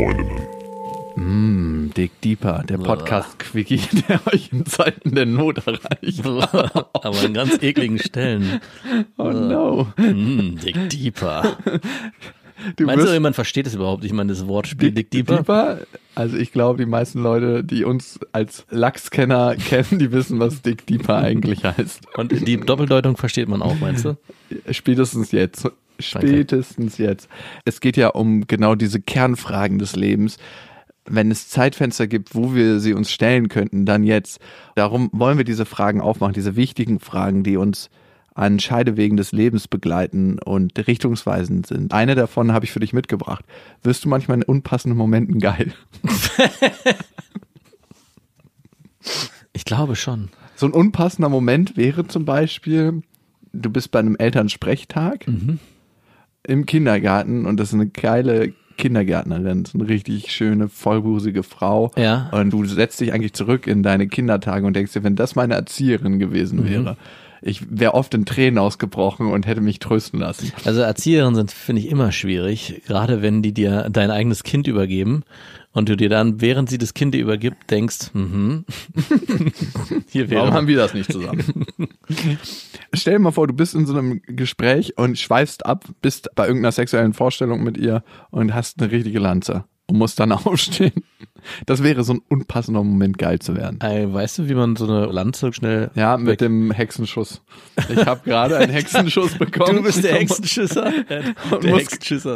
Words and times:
Freundinnen. 0.00 0.40
Mm, 1.16 1.90
Dick 1.94 2.22
Deeper, 2.22 2.64
der 2.66 2.78
Podcast-Quickie, 2.78 3.82
der 4.08 4.26
euch 4.32 4.48
in 4.50 4.64
Zeiten 4.64 5.14
der 5.14 5.26
Not 5.26 5.66
erreicht. 5.66 6.24
Aber 6.24 7.20
an 7.22 7.34
ganz 7.34 7.62
ekligen 7.62 7.98
Stellen. 7.98 8.62
Oh 9.18 9.28
no. 9.30 9.92
Mm, 9.98 10.56
Dick 10.56 10.88
Deeper. 10.88 11.58
Du 12.76 12.84
Meinst 12.84 13.06
du, 13.06 13.12
jemand 13.12 13.34
versteht 13.34 13.66
es 13.66 13.74
überhaupt? 13.74 14.02
Ich 14.06 14.14
meine, 14.14 14.32
das 14.32 14.46
Wortspiel 14.46 14.90
Dick 14.90 15.10
Deeper. 15.10 15.36
Deeper? 15.36 15.80
Also 16.14 16.38
ich 16.38 16.50
glaube, 16.50 16.78
die 16.82 16.88
meisten 16.88 17.22
Leute, 17.22 17.62
die 17.62 17.84
uns 17.84 18.18
als 18.32 18.64
Lachskenner 18.70 19.54
kennen, 19.68 19.98
die 19.98 20.12
wissen, 20.12 20.40
was 20.40 20.62
Dick 20.62 20.86
Deeper 20.86 21.18
eigentlich 21.18 21.64
heißt. 21.64 22.00
Und 22.16 22.48
die 22.48 22.56
Doppeldeutung 22.56 23.18
versteht 23.18 23.48
man 23.50 23.60
auch, 23.60 23.78
meinst 23.78 24.06
du? 24.06 24.16
Spätestens 24.70 25.30
jetzt. 25.32 25.68
Spätestens 26.02 26.98
jetzt. 26.98 27.28
Es 27.64 27.80
geht 27.80 27.96
ja 27.96 28.08
um 28.08 28.46
genau 28.46 28.74
diese 28.74 29.00
Kernfragen 29.00 29.78
des 29.78 29.96
Lebens. 29.96 30.38
Wenn 31.06 31.30
es 31.30 31.48
Zeitfenster 31.48 32.06
gibt, 32.06 32.34
wo 32.34 32.54
wir 32.54 32.78
sie 32.78 32.92
uns 32.92 33.10
stellen 33.10 33.48
könnten, 33.48 33.86
dann 33.86 34.04
jetzt. 34.04 34.40
Darum 34.74 35.10
wollen 35.12 35.38
wir 35.38 35.44
diese 35.44 35.64
Fragen 35.64 36.00
aufmachen, 36.00 36.34
diese 36.34 36.56
wichtigen 36.56 37.00
Fragen, 37.00 37.42
die 37.42 37.56
uns 37.56 37.90
an 38.34 38.60
Scheidewegen 38.60 39.16
des 39.16 39.32
Lebens 39.32 39.66
begleiten 39.66 40.38
und 40.38 40.86
richtungsweisend 40.86 41.66
sind. 41.66 41.92
Eine 41.92 42.14
davon 42.14 42.52
habe 42.52 42.64
ich 42.64 42.70
für 42.70 42.80
dich 42.80 42.92
mitgebracht. 42.92 43.44
Wirst 43.82 44.04
du 44.04 44.08
manchmal 44.08 44.38
in 44.38 44.44
unpassenden 44.44 44.96
Momenten 44.96 45.40
geil? 45.40 45.72
Ich 49.52 49.64
glaube 49.64 49.96
schon. 49.96 50.28
So 50.56 50.66
ein 50.66 50.72
unpassender 50.72 51.28
Moment 51.28 51.76
wäre 51.76 52.06
zum 52.06 52.24
Beispiel, 52.24 53.02
du 53.52 53.70
bist 53.70 53.90
bei 53.90 53.98
einem 53.98 54.16
Elternsprechtag 54.16 55.26
im 56.46 56.66
Kindergarten 56.66 57.46
und 57.46 57.58
das 57.58 57.68
ist 57.68 57.74
eine 57.74 57.88
geile 57.88 58.52
Kindergärtnerin, 58.76 59.62
das 59.62 59.74
ist 59.74 59.80
eine 59.80 59.88
richtig 59.88 60.32
schöne, 60.32 60.68
vollbusige 60.68 61.42
Frau. 61.42 61.90
Ja. 61.96 62.30
Und 62.32 62.50
du 62.50 62.64
setzt 62.64 63.00
dich 63.00 63.12
eigentlich 63.12 63.34
zurück 63.34 63.66
in 63.66 63.82
deine 63.82 64.08
Kindertage 64.08 64.66
und 64.66 64.74
denkst 64.74 64.92
dir, 64.92 65.04
wenn 65.04 65.16
das 65.16 65.36
meine 65.36 65.54
Erzieherin 65.54 66.18
gewesen 66.18 66.68
wäre, 66.68 66.96
ich 67.42 67.62
wäre 67.70 67.94
oft 67.94 68.12
in 68.14 68.26
Tränen 68.26 68.58
ausgebrochen 68.58 69.30
und 69.30 69.46
hätte 69.46 69.60
mich 69.60 69.78
trösten 69.78 70.20
lassen. 70.20 70.52
Also 70.64 70.80
Erzieherinnen 70.80 71.34
sind, 71.34 71.50
finde 71.50 71.82
ich, 71.82 71.88
immer 71.88 72.12
schwierig, 72.12 72.82
gerade 72.86 73.22
wenn 73.22 73.42
die 73.42 73.52
dir 73.52 73.88
dein 73.90 74.10
eigenes 74.10 74.42
Kind 74.42 74.66
übergeben 74.66 75.24
und 75.72 75.88
du 75.88 75.96
dir 75.96 76.08
dann, 76.08 76.40
während 76.40 76.68
sie 76.68 76.78
das 76.78 76.94
Kind 76.94 77.14
dir 77.14 77.20
übergibt, 77.20 77.70
denkst, 77.70 78.12
mhm, 78.12 78.64
hier 80.08 80.28
wäre 80.30 80.42
Warum 80.42 80.54
haben 80.54 80.66
wir 80.66 80.76
das 80.76 80.94
nicht 80.94 81.12
zusammen? 81.12 81.66
Stell 82.92 83.14
dir 83.14 83.20
mal 83.20 83.30
vor, 83.30 83.46
du 83.46 83.54
bist 83.54 83.74
in 83.74 83.86
so 83.86 83.96
einem 83.96 84.20
Gespräch 84.26 84.98
und 84.98 85.18
schweifst 85.18 85.64
ab, 85.64 85.84
bist 86.02 86.30
bei 86.34 86.46
irgendeiner 86.46 86.72
sexuellen 86.72 87.14
Vorstellung 87.14 87.62
mit 87.62 87.78
ihr 87.78 88.02
und 88.30 88.54
hast 88.54 88.80
eine 88.80 88.90
richtige 88.90 89.18
Lanze 89.18 89.64
und 89.90 89.98
musst 89.98 90.20
dann 90.20 90.32
aufstehen. 90.32 90.92
Das 91.66 91.82
wäre 91.82 92.04
so 92.04 92.14
ein 92.14 92.20
unpassender 92.28 92.82
Moment, 92.84 93.16
geil 93.18 93.38
zu 93.38 93.56
werden. 93.56 93.78
Weißt 93.80 94.38
du, 94.38 94.48
wie 94.48 94.54
man 94.54 94.76
so 94.76 94.84
eine 94.86 95.06
Lanze 95.06 95.52
schnell 95.52 95.90
Ja, 95.94 96.16
mit 96.18 96.28
weg- 96.28 96.38
dem 96.38 96.70
Hexenschuss. 96.70 97.40
Ich 97.88 98.04
habe 98.06 98.20
gerade 98.24 98.56
einen 98.58 98.70
Hexenschuss 98.72 99.38
bekommen. 99.38 99.76
Du 99.76 99.82
bist 99.82 100.04
der 100.04 100.14
Hexenschisser. 100.20 100.92
der 101.08 101.34
muss-. 101.70 102.26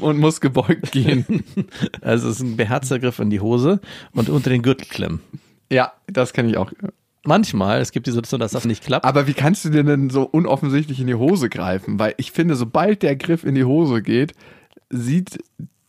Und 0.00 0.18
muss 0.18 0.40
gebeugt 0.40 0.92
gehen. 0.92 1.44
Also 2.02 2.28
es 2.28 2.36
ist 2.36 2.42
ein 2.42 2.56
beherzter 2.56 2.98
Griff 2.98 3.18
in 3.18 3.30
die 3.30 3.40
Hose 3.40 3.80
und 4.12 4.28
unter 4.28 4.50
den 4.50 4.62
Gürtel 4.62 4.86
klemmen. 4.88 5.20
Ja, 5.72 5.92
das 6.06 6.32
kenne 6.34 6.50
ich 6.50 6.56
auch. 6.58 6.70
Manchmal, 7.26 7.80
es 7.80 7.90
gibt 7.92 8.06
die 8.06 8.10
Situation, 8.10 8.40
dass 8.40 8.52
das 8.52 8.66
nicht 8.66 8.84
klappt. 8.84 9.06
Aber 9.06 9.26
wie 9.26 9.32
kannst 9.32 9.64
du 9.64 9.70
dir 9.70 9.82
denn 9.82 10.10
so 10.10 10.24
unoffensichtlich 10.24 11.00
in 11.00 11.06
die 11.06 11.14
Hose 11.14 11.48
greifen? 11.48 11.98
Weil 11.98 12.12
ich 12.18 12.32
finde, 12.32 12.54
sobald 12.54 13.02
der 13.02 13.16
Griff 13.16 13.44
in 13.44 13.54
die 13.54 13.64
Hose 13.64 14.02
geht, 14.02 14.34
sieht 14.90 15.38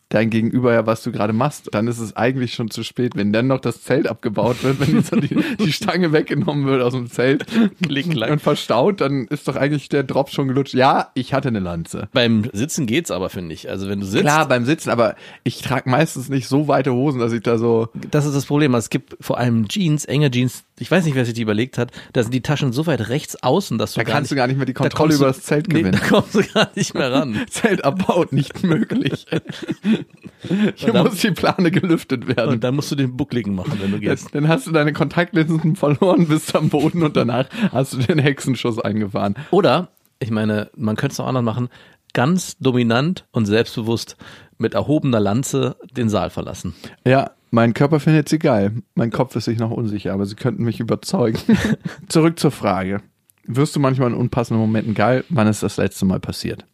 dein 0.09 0.29
Gegenüber 0.29 0.73
ja, 0.73 0.85
was 0.85 1.03
du 1.03 1.11
gerade 1.11 1.33
machst. 1.33 1.69
Dann 1.71 1.87
ist 1.87 1.99
es 1.99 2.15
eigentlich 2.15 2.53
schon 2.53 2.69
zu 2.69 2.83
spät. 2.83 3.15
Wenn 3.15 3.33
dann 3.33 3.47
noch 3.47 3.59
das 3.59 3.81
Zelt 3.81 4.07
abgebaut 4.07 4.63
wird, 4.63 4.79
wenn 4.79 4.97
die, 4.97 5.01
so 5.01 5.15
die, 5.19 5.35
die 5.63 5.73
Stange 5.73 6.11
weggenommen 6.11 6.65
wird 6.65 6.81
aus 6.81 6.93
dem 6.93 7.09
Zelt 7.09 7.45
Klick, 7.81 8.07
und 8.07 8.41
verstaut, 8.41 9.01
dann 9.01 9.25
ist 9.27 9.47
doch 9.47 9.55
eigentlich 9.55 9.89
der 9.89 10.03
Drop 10.03 10.29
schon 10.29 10.47
gelutscht. 10.47 10.73
Ja, 10.73 11.09
ich 11.15 11.33
hatte 11.33 11.47
eine 11.47 11.59
Lanze. 11.59 12.09
Beim 12.13 12.49
Sitzen 12.53 12.85
geht's 12.85 13.11
aber, 13.11 13.29
finde 13.29 13.53
ich. 13.53 13.69
Also 13.69 13.89
wenn 13.89 13.99
du 13.99 14.05
sitzt, 14.05 14.23
Klar, 14.23 14.47
beim 14.47 14.65
Sitzen, 14.65 14.89
aber 14.89 15.15
ich 15.43 15.61
trage 15.61 15.89
meistens 15.89 16.29
nicht 16.29 16.47
so 16.47 16.67
weite 16.67 16.93
Hosen, 16.93 17.19
dass 17.19 17.33
ich 17.33 17.41
da 17.41 17.57
so. 17.57 17.89
das 18.11 18.25
ist 18.25 18.35
das 18.35 18.45
Problem. 18.45 18.73
Es 18.75 18.89
gibt 18.89 19.17
vor 19.19 19.37
allem 19.37 19.67
Jeans, 19.67 20.05
enge 20.05 20.29
Jeans. 20.29 20.63
Ich 20.77 20.91
weiß 20.91 21.05
nicht, 21.05 21.15
wer 21.15 21.23
sich 21.23 21.33
die 21.33 21.41
überlegt 21.41 21.77
hat. 21.77 21.91
Da 22.11 22.21
sind 22.21 22.33
die 22.33 22.41
Taschen 22.41 22.73
so 22.73 22.85
weit 22.85 23.07
rechts 23.07 23.41
außen, 23.41 23.77
dass 23.77 23.93
du 23.93 23.99
Da 23.99 24.03
gar 24.03 24.13
kannst 24.15 24.23
nicht, 24.29 24.31
du 24.31 24.35
gar 24.35 24.47
nicht 24.47 24.57
mehr 24.57 24.65
die 24.65 24.73
da 24.73 24.81
Kontrolle 24.83 25.11
du- 25.11 25.15
über 25.17 25.27
das 25.27 25.41
Zelt 25.41 25.67
nee, 25.69 25.79
gewinnen. 25.83 25.93
Da 26.01 26.05
kommst 26.07 26.35
du 26.35 26.43
gar 26.43 26.69
nicht 26.75 26.93
mehr 26.93 27.11
ran. 27.13 27.45
Zelt 27.49 27.85
abbaut, 27.85 28.33
nicht 28.33 28.61
möglich. 28.63 29.25
Hier 30.75 30.93
dann- 30.93 31.05
muss 31.07 31.19
die 31.21 31.31
Plane 31.31 31.71
gelüftet 31.71 32.27
werden. 32.35 32.51
Und 32.55 32.63
dann 32.63 32.75
musst 32.75 32.91
du 32.91 32.95
den 32.95 33.15
Buckligen 33.15 33.55
machen, 33.55 33.77
wenn 33.81 33.91
du 33.91 33.99
gehst. 33.99 34.33
Dann 34.35 34.47
hast 34.47 34.67
du 34.67 34.71
deine 34.71 34.93
Kontaktlinsen 34.93 35.75
verloren, 35.75 36.27
bist 36.27 36.55
am 36.55 36.69
Boden 36.69 37.03
und 37.03 37.15
danach 37.15 37.45
hast 37.71 37.93
du 37.93 37.97
den 37.97 38.19
Hexenschuss 38.19 38.79
eingefahren. 38.79 39.35
Oder, 39.51 39.89
ich 40.19 40.31
meine, 40.31 40.69
man 40.75 40.95
könnte 40.95 41.13
es 41.13 41.19
auch 41.19 41.27
anders 41.27 41.43
machen, 41.43 41.69
ganz 42.13 42.57
dominant 42.59 43.25
und 43.31 43.45
selbstbewusst 43.45 44.15
mit 44.57 44.73
erhobener 44.73 45.19
Lanze 45.19 45.75
den 45.91 46.09
Saal 46.09 46.29
verlassen. 46.29 46.73
Ja, 47.05 47.31
mein 47.51 47.73
Körper 47.73 47.99
findet 47.99 48.29
sie 48.29 48.39
geil. 48.39 48.73
Mein 48.95 49.11
Kopf 49.11 49.35
ist 49.35 49.45
sich 49.45 49.59
noch 49.59 49.71
unsicher, 49.71 50.13
aber 50.13 50.25
sie 50.25 50.35
könnten 50.35 50.63
mich 50.63 50.79
überzeugen. 50.79 51.37
Zurück 52.07 52.39
zur 52.39 52.51
Frage. 52.51 53.01
Wirst 53.45 53.75
du 53.75 53.79
manchmal 53.79 54.09
in 54.09 54.15
unpassenden 54.15 54.59
Momenten 54.65 54.93
geil? 54.93 55.23
Wann 55.29 55.47
ist 55.47 55.61
das 55.63 55.77
letzte 55.77 56.05
Mal 56.05 56.19
passiert? 56.19 56.65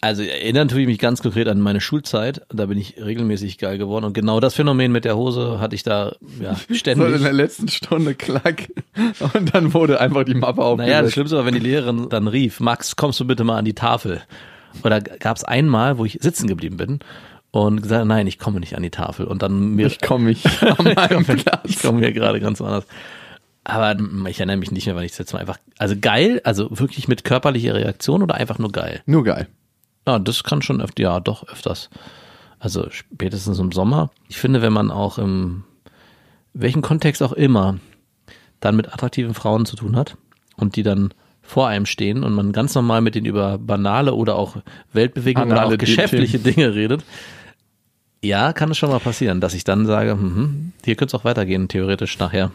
Also 0.00 0.22
erinnern 0.22 0.68
tue 0.68 0.80
ich 0.82 0.86
mich 0.86 0.98
ganz 0.98 1.22
konkret 1.22 1.48
an 1.48 1.60
meine 1.60 1.80
Schulzeit. 1.80 2.42
Da 2.50 2.66
bin 2.66 2.76
ich 2.76 2.96
regelmäßig 3.02 3.56
geil 3.58 3.78
geworden. 3.78 4.04
Und 4.04 4.12
genau 4.12 4.38
das 4.38 4.54
Phänomen 4.54 4.92
mit 4.92 5.04
der 5.06 5.16
Hose 5.16 5.60
hatte 5.60 5.74
ich 5.74 5.82
da 5.82 6.14
ja, 6.40 6.54
So 6.56 6.64
in 6.68 6.74
ständig. 6.76 7.22
der 7.22 7.32
letzten 7.32 7.68
Stunde 7.68 8.14
klack 8.14 8.68
und 9.34 9.54
dann 9.54 9.72
wurde 9.72 10.00
einfach 10.00 10.24
die 10.24 10.34
Mappe 10.34 10.60
Naja, 10.60 10.74
das 10.74 10.76
aufgelöst. 10.82 11.12
Schlimmste 11.14 11.36
war, 11.38 11.46
wenn 11.46 11.54
die 11.54 11.60
Lehrerin 11.60 12.08
dann 12.10 12.28
rief, 12.28 12.60
Max, 12.60 12.96
kommst 12.96 13.18
du 13.20 13.24
bitte 13.26 13.44
mal 13.44 13.56
an 13.58 13.64
die 13.64 13.74
Tafel? 13.74 14.20
Oder 14.82 15.00
gab 15.00 15.36
es 15.36 15.44
einmal, 15.44 15.98
wo 15.98 16.04
ich 16.04 16.18
sitzen 16.20 16.46
geblieben 16.46 16.76
bin 16.76 16.98
und 17.50 17.82
gesagt, 17.82 18.00
habe, 18.00 18.08
nein, 18.08 18.26
ich 18.26 18.38
komme 18.38 18.60
nicht 18.60 18.76
an 18.76 18.82
die 18.82 18.90
Tafel. 18.90 19.26
Und 19.26 19.42
dann 19.42 19.74
mir, 19.74 19.86
ich 19.86 20.00
komme 20.00 20.24
nicht 20.24 20.62
an 20.62 20.94
meinem 20.94 21.24
Platz. 21.24 21.60
ich 21.64 21.80
komme 21.80 22.00
mir 22.00 22.12
gerade 22.12 22.40
ganz 22.40 22.60
woanders. 22.60 22.86
Aber 23.64 23.96
ich 24.28 24.38
erinnere 24.38 24.58
mich 24.58 24.72
nicht 24.72 24.86
mehr, 24.86 24.96
weil 24.96 25.04
ich 25.04 25.12
das 25.12 25.20
letzte 25.20 25.36
Mal 25.36 25.40
einfach, 25.40 25.58
also 25.78 25.94
geil, 25.98 26.40
also 26.44 26.68
wirklich 26.78 27.08
mit 27.08 27.24
körperlicher 27.24 27.74
Reaktion 27.74 28.22
oder 28.22 28.34
einfach 28.34 28.58
nur 28.58 28.72
geil? 28.72 29.02
Nur 29.06 29.24
geil. 29.24 29.48
Ja, 30.06 30.18
das 30.18 30.44
kann 30.44 30.60
schon 30.60 30.82
öfter, 30.82 31.02
ja, 31.02 31.20
doch 31.20 31.48
öfters. 31.48 31.88
Also 32.58 32.90
spätestens 32.90 33.58
im 33.58 33.72
Sommer. 33.72 34.10
Ich 34.28 34.38
finde, 34.38 34.60
wenn 34.60 34.72
man 34.72 34.90
auch 34.90 35.18
im 35.18 35.64
welchen 36.54 36.82
Kontext 36.82 37.22
auch 37.22 37.32
immer 37.32 37.78
dann 38.60 38.76
mit 38.76 38.92
attraktiven 38.92 39.34
Frauen 39.34 39.66
zu 39.66 39.76
tun 39.76 39.96
hat 39.96 40.16
und 40.56 40.76
die 40.76 40.82
dann 40.82 41.12
vor 41.44 41.68
einem 41.68 41.86
stehen 41.86 42.24
und 42.24 42.32
man 42.34 42.52
ganz 42.52 42.74
normal 42.74 43.02
mit 43.02 43.14
denen 43.14 43.26
über 43.26 43.58
banale 43.58 44.14
oder 44.14 44.36
auch 44.36 44.56
Weltbewegungen 44.92 45.52
oder 45.52 45.66
auch 45.66 45.78
geschäftliche 45.78 46.38
Dinge 46.38 46.74
redet. 46.74 47.04
Ja, 48.22 48.54
kann 48.54 48.70
es 48.70 48.78
schon 48.78 48.88
mal 48.88 49.00
passieren, 49.00 49.40
dass 49.40 49.52
ich 49.52 49.64
dann 49.64 49.84
sage, 49.84 50.16
mhm, 50.16 50.72
hier 50.84 50.96
könnte 50.96 51.14
es 51.14 51.20
auch 51.20 51.26
weitergehen, 51.26 51.68
theoretisch 51.68 52.18
nachher. 52.18 52.50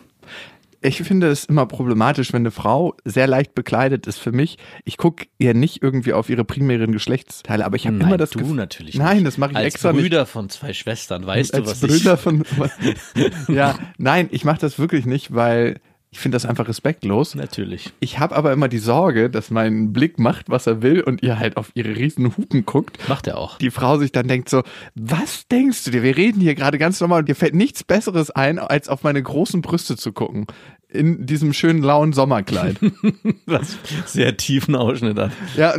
Ich 0.82 0.98
finde 1.04 1.28
es 1.28 1.46
immer 1.46 1.66
problematisch, 1.66 2.32
wenn 2.32 2.44
eine 2.44 2.52
Frau 2.52 2.96
sehr 3.04 3.28
leicht 3.28 3.54
bekleidet 3.54 4.08
ist 4.08 4.18
für 4.18 4.32
mich. 4.32 4.58
Ich 4.86 4.96
gucke 4.96 5.28
ihr 5.38 5.54
nicht 5.54 5.84
irgendwie 5.84 6.14
auf 6.14 6.30
ihre 6.30 6.46
primären 6.46 6.94
Geschlechtsteile, 6.94 7.66
aber 7.66 7.76
ich 7.76 7.86
habe 7.86 7.98
immer 7.98 8.18
das 8.18 8.30
du 8.30 8.40
Gefühl. 8.40 8.56
natürlich 8.56 8.96
Nein, 8.96 9.18
nicht. 9.18 9.28
das 9.28 9.38
mache 9.38 9.52
ich 9.52 9.58
Als 9.58 9.66
extra 9.76 9.92
nicht. 9.92 10.02
Brüder 10.02 10.26
von 10.26 10.50
zwei 10.50 10.72
Schwestern, 10.72 11.26
weißt 11.26 11.54
du, 11.54 11.58
als 11.58 11.70
was 11.70 11.80
Brüder 11.82 12.14
ich... 12.14 12.20
von. 12.22 12.44
ja, 13.54 13.78
nein, 13.98 14.30
ich 14.32 14.46
mache 14.46 14.60
das 14.60 14.80
wirklich 14.80 15.06
nicht, 15.06 15.36
weil 15.36 15.82
ich 16.12 16.20
finde 16.20 16.36
das 16.36 16.46
einfach 16.46 16.68
respektlos. 16.68 17.36
Natürlich. 17.36 17.94
Ich 18.00 18.18
habe 18.18 18.36
aber 18.36 18.52
immer 18.52 18.68
die 18.68 18.80
Sorge, 18.80 19.30
dass 19.30 19.52
mein 19.52 19.94
Blick 19.94 20.18
macht, 20.18 20.50
was 20.50 20.66
er 20.66 20.82
will 20.82 21.02
und 21.02 21.22
ihr 21.22 21.38
halt 21.38 21.56
auf 21.56 21.72
ihre 21.76 21.96
riesen 21.96 22.36
Hupen 22.36 22.66
guckt. 22.66 22.98
Macht 23.08 23.28
er 23.28 23.38
auch. 23.38 23.60
Die 23.60 23.70
Frau 23.70 23.98
sich 23.98 24.12
dann 24.12 24.28
denkt 24.28 24.50
so, 24.50 24.64
was 24.96 25.48
denkst 25.48 25.84
du 25.84 25.92
dir? 25.92 26.02
Wir 26.02 26.18
reden 26.18 26.42
hier 26.42 26.56
gerade 26.56 26.80
ganz 26.80 27.00
normal 27.00 27.20
und 27.20 27.30
dir 27.30 27.36
fällt 27.36 27.54
nichts 27.54 27.84
Besseres 27.84 28.32
ein, 28.32 28.58
als 28.58 28.90
auf 28.90 29.04
meine 29.04 29.22
großen 29.22 29.62
Brüste 29.62 29.98
zu 29.98 30.12
gucken. 30.12 30.48
In 30.88 31.28
diesem 31.28 31.54
schönen 31.54 31.84
lauen 31.84 32.14
Sommerkleid. 32.14 32.78
was 33.46 33.78
sehr 34.08 34.36
tiefen 34.36 34.76
Ausschnitt 34.76 35.20
hat. 35.20 35.32
ja, 35.56 35.76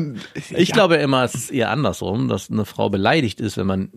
Ich 0.57 0.69
ja, 0.69 0.75
glaube 0.75 0.97
immer, 0.97 1.25
es 1.25 1.35
ist 1.35 1.51
eher 1.51 1.71
andersrum, 1.71 2.29
dass 2.29 2.49
eine 2.49 2.65
Frau 2.65 2.89
beleidigt 2.89 3.41
ist, 3.41 3.57
wenn 3.57 3.67
man 3.67 3.91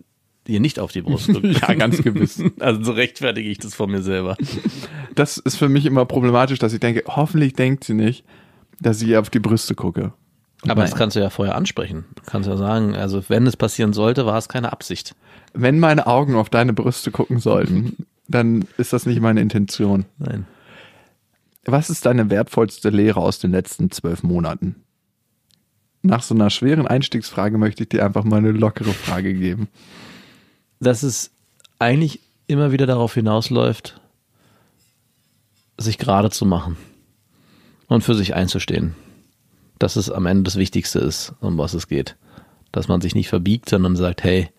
ihr 0.46 0.60
nicht 0.60 0.78
auf 0.78 0.92
die 0.92 1.02
Brust 1.02 1.28
guckt. 1.28 1.44
Ja, 1.60 1.74
ganz 1.74 2.02
gewiss. 2.02 2.42
Also 2.60 2.82
so 2.82 2.92
rechtfertige 2.92 3.48
ich 3.48 3.58
das 3.58 3.74
von 3.74 3.90
mir 3.90 4.02
selber. 4.02 4.36
Das 5.14 5.38
ist 5.38 5.56
für 5.56 5.68
mich 5.68 5.86
immer 5.86 6.04
problematisch, 6.04 6.58
dass 6.58 6.72
ich 6.72 6.80
denke, 6.80 7.04
hoffentlich 7.06 7.54
denkt 7.54 7.84
sie 7.84 7.94
nicht, 7.94 8.24
dass 8.80 9.00
ich 9.00 9.08
ihr 9.08 9.20
auf 9.20 9.30
die 9.30 9.40
Brüste 9.40 9.74
gucke. 9.74 10.12
Aber 10.62 10.82
das 10.82 10.92
Nein. 10.92 10.98
kannst 10.98 11.16
du 11.16 11.20
ja 11.20 11.30
vorher 11.30 11.54
ansprechen. 11.56 12.04
Du 12.14 12.22
kannst 12.24 12.48
ja 12.48 12.56
sagen, 12.56 12.94
also 12.94 13.22
wenn 13.28 13.46
es 13.46 13.56
passieren 13.56 13.92
sollte, 13.92 14.26
war 14.26 14.38
es 14.38 14.48
keine 14.48 14.72
Absicht. 14.72 15.14
Wenn 15.52 15.78
meine 15.78 16.06
Augen 16.06 16.34
auf 16.34 16.48
deine 16.48 16.72
Brüste 16.72 17.10
gucken 17.10 17.38
sollten, 17.38 18.06
dann 18.28 18.64
ist 18.78 18.92
das 18.92 19.06
nicht 19.06 19.20
meine 19.20 19.40
Intention. 19.40 20.06
Nein. 20.18 20.46
Was 21.66 21.90
ist 21.90 22.06
deine 22.06 22.30
wertvollste 22.30 22.90
Lehre 22.90 23.20
aus 23.20 23.38
den 23.38 23.52
letzten 23.52 23.90
zwölf 23.90 24.22
Monaten? 24.22 24.76
Nach 26.02 26.22
so 26.22 26.34
einer 26.34 26.50
schweren 26.50 26.86
Einstiegsfrage 26.86 27.56
möchte 27.56 27.84
ich 27.84 27.88
dir 27.88 28.04
einfach 28.04 28.24
mal 28.24 28.36
eine 28.36 28.52
lockere 28.52 28.92
Frage 28.92 29.32
geben. 29.32 29.68
Dass 30.84 31.02
es 31.02 31.30
eigentlich 31.78 32.20
immer 32.46 32.72
wieder 32.72 32.86
darauf 32.86 33.14
hinausläuft, 33.14 34.00
sich 35.78 35.98
gerade 35.98 36.30
zu 36.30 36.46
machen 36.46 36.76
und 37.88 38.02
für 38.02 38.14
sich 38.14 38.34
einzustehen. 38.34 38.94
Dass 39.78 39.96
es 39.96 40.10
am 40.10 40.26
Ende 40.26 40.44
das 40.44 40.56
Wichtigste 40.56 41.00
ist, 41.00 41.34
um 41.40 41.58
was 41.58 41.74
es 41.74 41.88
geht. 41.88 42.16
Dass 42.70 42.88
man 42.88 43.00
sich 43.00 43.14
nicht 43.14 43.28
verbiegt, 43.28 43.68
sondern 43.68 43.96
sagt, 43.96 44.22
hey, 44.22 44.50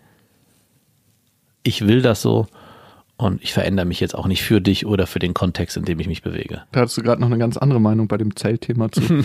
ich 1.63 1.87
will 1.87 2.01
das 2.01 2.21
so 2.21 2.47
und 3.17 3.41
ich 3.41 3.53
verändere 3.53 3.85
mich 3.85 3.99
jetzt 3.99 4.15
auch 4.15 4.27
nicht 4.27 4.43
für 4.43 4.59
dich 4.59 4.85
oder 4.85 5.07
für 5.07 5.19
den 5.19 5.33
Kontext, 5.33 5.77
in 5.77 5.85
dem 5.85 5.99
ich 5.99 6.07
mich 6.07 6.21
bewege. 6.21 6.63
Da 6.71 6.81
hattest 6.81 6.97
du 6.97 7.03
gerade 7.03 7.21
noch 7.21 7.27
eine 7.27 7.37
ganz 7.37 7.57
andere 7.57 7.79
Meinung 7.79 8.07
bei 8.07 8.17
dem 8.17 8.35
Zeltthema 8.35 8.91
zu. 8.91 9.01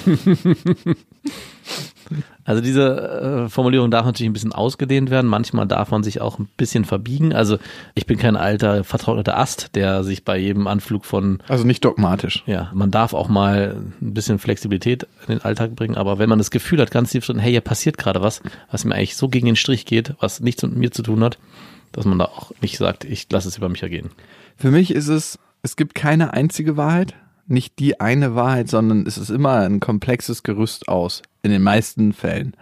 Also 2.44 2.60
diese 2.60 3.44
äh, 3.46 3.48
Formulierung 3.48 3.90
darf 3.90 4.04
natürlich 4.04 4.28
ein 4.28 4.32
bisschen 4.32 4.52
ausgedehnt 4.52 5.10
werden. 5.10 5.28
Manchmal 5.28 5.66
darf 5.66 5.90
man 5.90 6.02
sich 6.02 6.20
auch 6.20 6.38
ein 6.38 6.48
bisschen 6.56 6.84
verbiegen. 6.84 7.32
Also 7.32 7.58
ich 7.94 8.06
bin 8.06 8.18
kein 8.18 8.36
alter 8.36 8.82
vertrockneter 8.82 9.38
Ast, 9.38 9.76
der 9.76 10.02
sich 10.02 10.24
bei 10.24 10.36
jedem 10.36 10.66
Anflug 10.66 11.04
von 11.04 11.40
also 11.46 11.64
nicht 11.64 11.84
dogmatisch. 11.84 12.42
Ja, 12.46 12.70
man 12.74 12.90
darf 12.90 13.14
auch 13.14 13.28
mal 13.28 13.76
ein 14.00 14.14
bisschen 14.14 14.38
Flexibilität 14.38 15.04
in 15.28 15.34
den 15.34 15.42
Alltag 15.42 15.76
bringen. 15.76 15.96
Aber 15.96 16.18
wenn 16.18 16.28
man 16.28 16.38
das 16.38 16.50
Gefühl 16.50 16.80
hat, 16.80 16.90
ganz 16.90 17.10
tief 17.10 17.24
drin, 17.24 17.38
hey, 17.38 17.52
hier 17.52 17.60
passiert 17.60 17.98
gerade 17.98 18.20
was, 18.22 18.42
was 18.70 18.84
mir 18.84 18.94
eigentlich 18.94 19.16
so 19.16 19.28
gegen 19.28 19.46
den 19.46 19.56
Strich 19.56 19.86
geht, 19.86 20.14
was 20.18 20.40
nichts 20.40 20.62
mit 20.62 20.76
mir 20.76 20.90
zu 20.90 21.02
tun 21.02 21.22
hat, 21.22 21.38
dass 21.92 22.04
man 22.04 22.18
da 22.18 22.26
auch 22.26 22.52
nicht 22.60 22.78
sagt, 22.78 23.04
ich 23.04 23.26
lasse 23.30 23.48
es 23.48 23.56
über 23.56 23.68
mich 23.68 23.82
ergehen. 23.82 24.10
Für 24.56 24.70
mich 24.70 24.92
ist 24.92 25.08
es, 25.08 25.38
es 25.62 25.76
gibt 25.76 25.94
keine 25.94 26.32
einzige 26.32 26.76
Wahrheit, 26.76 27.14
nicht 27.46 27.78
die 27.78 28.00
eine 28.00 28.34
Wahrheit, 28.34 28.68
sondern 28.68 29.06
es 29.06 29.18
ist 29.18 29.30
immer 29.30 29.60
ein 29.60 29.80
komplexes 29.80 30.42
Gerüst 30.42 30.88
aus, 30.88 31.22
in 31.42 31.50
den 31.50 31.62
meisten 31.62 32.12
Fällen. 32.12 32.54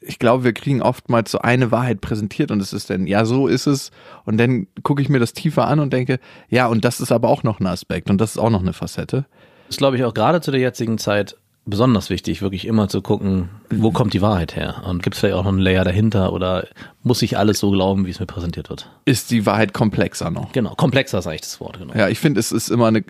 Ich 0.00 0.20
glaube, 0.20 0.44
wir 0.44 0.52
kriegen 0.52 0.82
oftmals 0.82 1.32
so 1.32 1.38
eine 1.38 1.72
Wahrheit 1.72 2.00
präsentiert 2.00 2.52
und 2.52 2.60
es 2.60 2.72
ist 2.72 2.90
dann, 2.90 3.08
ja, 3.08 3.24
so 3.24 3.48
ist 3.48 3.66
es. 3.66 3.90
Und 4.24 4.38
dann 4.38 4.68
gucke 4.84 5.02
ich 5.02 5.08
mir 5.08 5.18
das 5.18 5.32
tiefer 5.32 5.66
an 5.66 5.80
und 5.80 5.92
denke, 5.92 6.20
ja, 6.48 6.68
und 6.68 6.84
das 6.84 7.00
ist 7.00 7.10
aber 7.10 7.28
auch 7.28 7.42
noch 7.42 7.58
ein 7.58 7.66
Aspekt 7.66 8.08
und 8.08 8.20
das 8.20 8.32
ist 8.32 8.38
auch 8.38 8.50
noch 8.50 8.60
eine 8.60 8.72
Facette. 8.72 9.26
Das 9.66 9.74
ist, 9.74 9.78
glaube 9.78 9.96
ich, 9.96 10.04
auch 10.04 10.14
gerade 10.14 10.40
zu 10.40 10.52
der 10.52 10.60
jetzigen 10.60 10.98
Zeit 10.98 11.36
besonders 11.66 12.10
wichtig, 12.10 12.40
wirklich 12.40 12.66
immer 12.66 12.88
zu 12.88 13.02
gucken, 13.02 13.50
wo 13.70 13.90
kommt 13.90 14.14
die 14.14 14.22
Wahrheit 14.22 14.56
her? 14.56 14.82
Und 14.86 15.02
gibt 15.02 15.14
es 15.14 15.20
vielleicht 15.20 15.34
auch 15.34 15.42
noch 15.42 15.50
einen 15.50 15.58
Layer 15.58 15.84
dahinter 15.84 16.32
oder 16.32 16.66
muss 17.02 17.20
ich 17.22 17.36
alles 17.36 17.58
so 17.58 17.70
glauben, 17.70 18.06
wie 18.06 18.10
es 18.10 18.20
mir 18.20 18.26
präsentiert 18.26 18.70
wird? 18.70 18.88
Ist 19.04 19.30
die 19.30 19.44
Wahrheit 19.44 19.74
komplexer 19.74 20.30
noch? 20.30 20.52
Genau, 20.52 20.74
komplexer 20.74 21.18
ist 21.18 21.26
eigentlich 21.26 21.42
das 21.42 21.60
Wort, 21.60 21.78
genau. 21.78 21.94
Ja, 21.94 22.08
ich 22.08 22.18
finde, 22.18 22.40
es 22.40 22.52
ist 22.52 22.70
immer 22.70 22.86
eine 22.86 23.04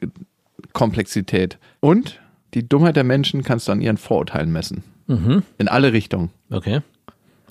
Komplexität. 0.73 1.59
Und 1.81 2.19
die 2.55 2.67
Dummheit 2.69 2.97
der 2.97 3.05
Menschen 3.05 3.43
kannst 3.43 3.69
du 3.69 3.73
an 3.73 3.81
ihren 3.81 3.99
Vorurteilen 3.99 4.51
messen. 4.51 4.83
Mhm. 5.07 5.43
In 5.59 5.69
alle 5.69 5.93
Richtungen. 5.93 6.31
Okay. 6.51 6.81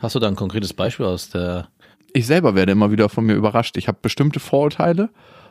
Hast 0.02 0.16
du 0.16 0.20
da 0.20 0.28
ein 0.28 0.36
konkretes 0.36 0.74
Beispiel 0.74 1.06
aus 1.06 1.30
der. 1.30 1.68
Ich 2.14 2.28
selber 2.28 2.56
werde 2.56 2.72
immer 2.72 2.92
wieder 2.92 3.10
von 3.10 3.26
mir 3.26 3.34
überrascht. 3.34 3.78
Ich 3.78 3.88
habe 3.88 3.98
bestimmte 4.02 4.40
Vorurteile 4.40 5.10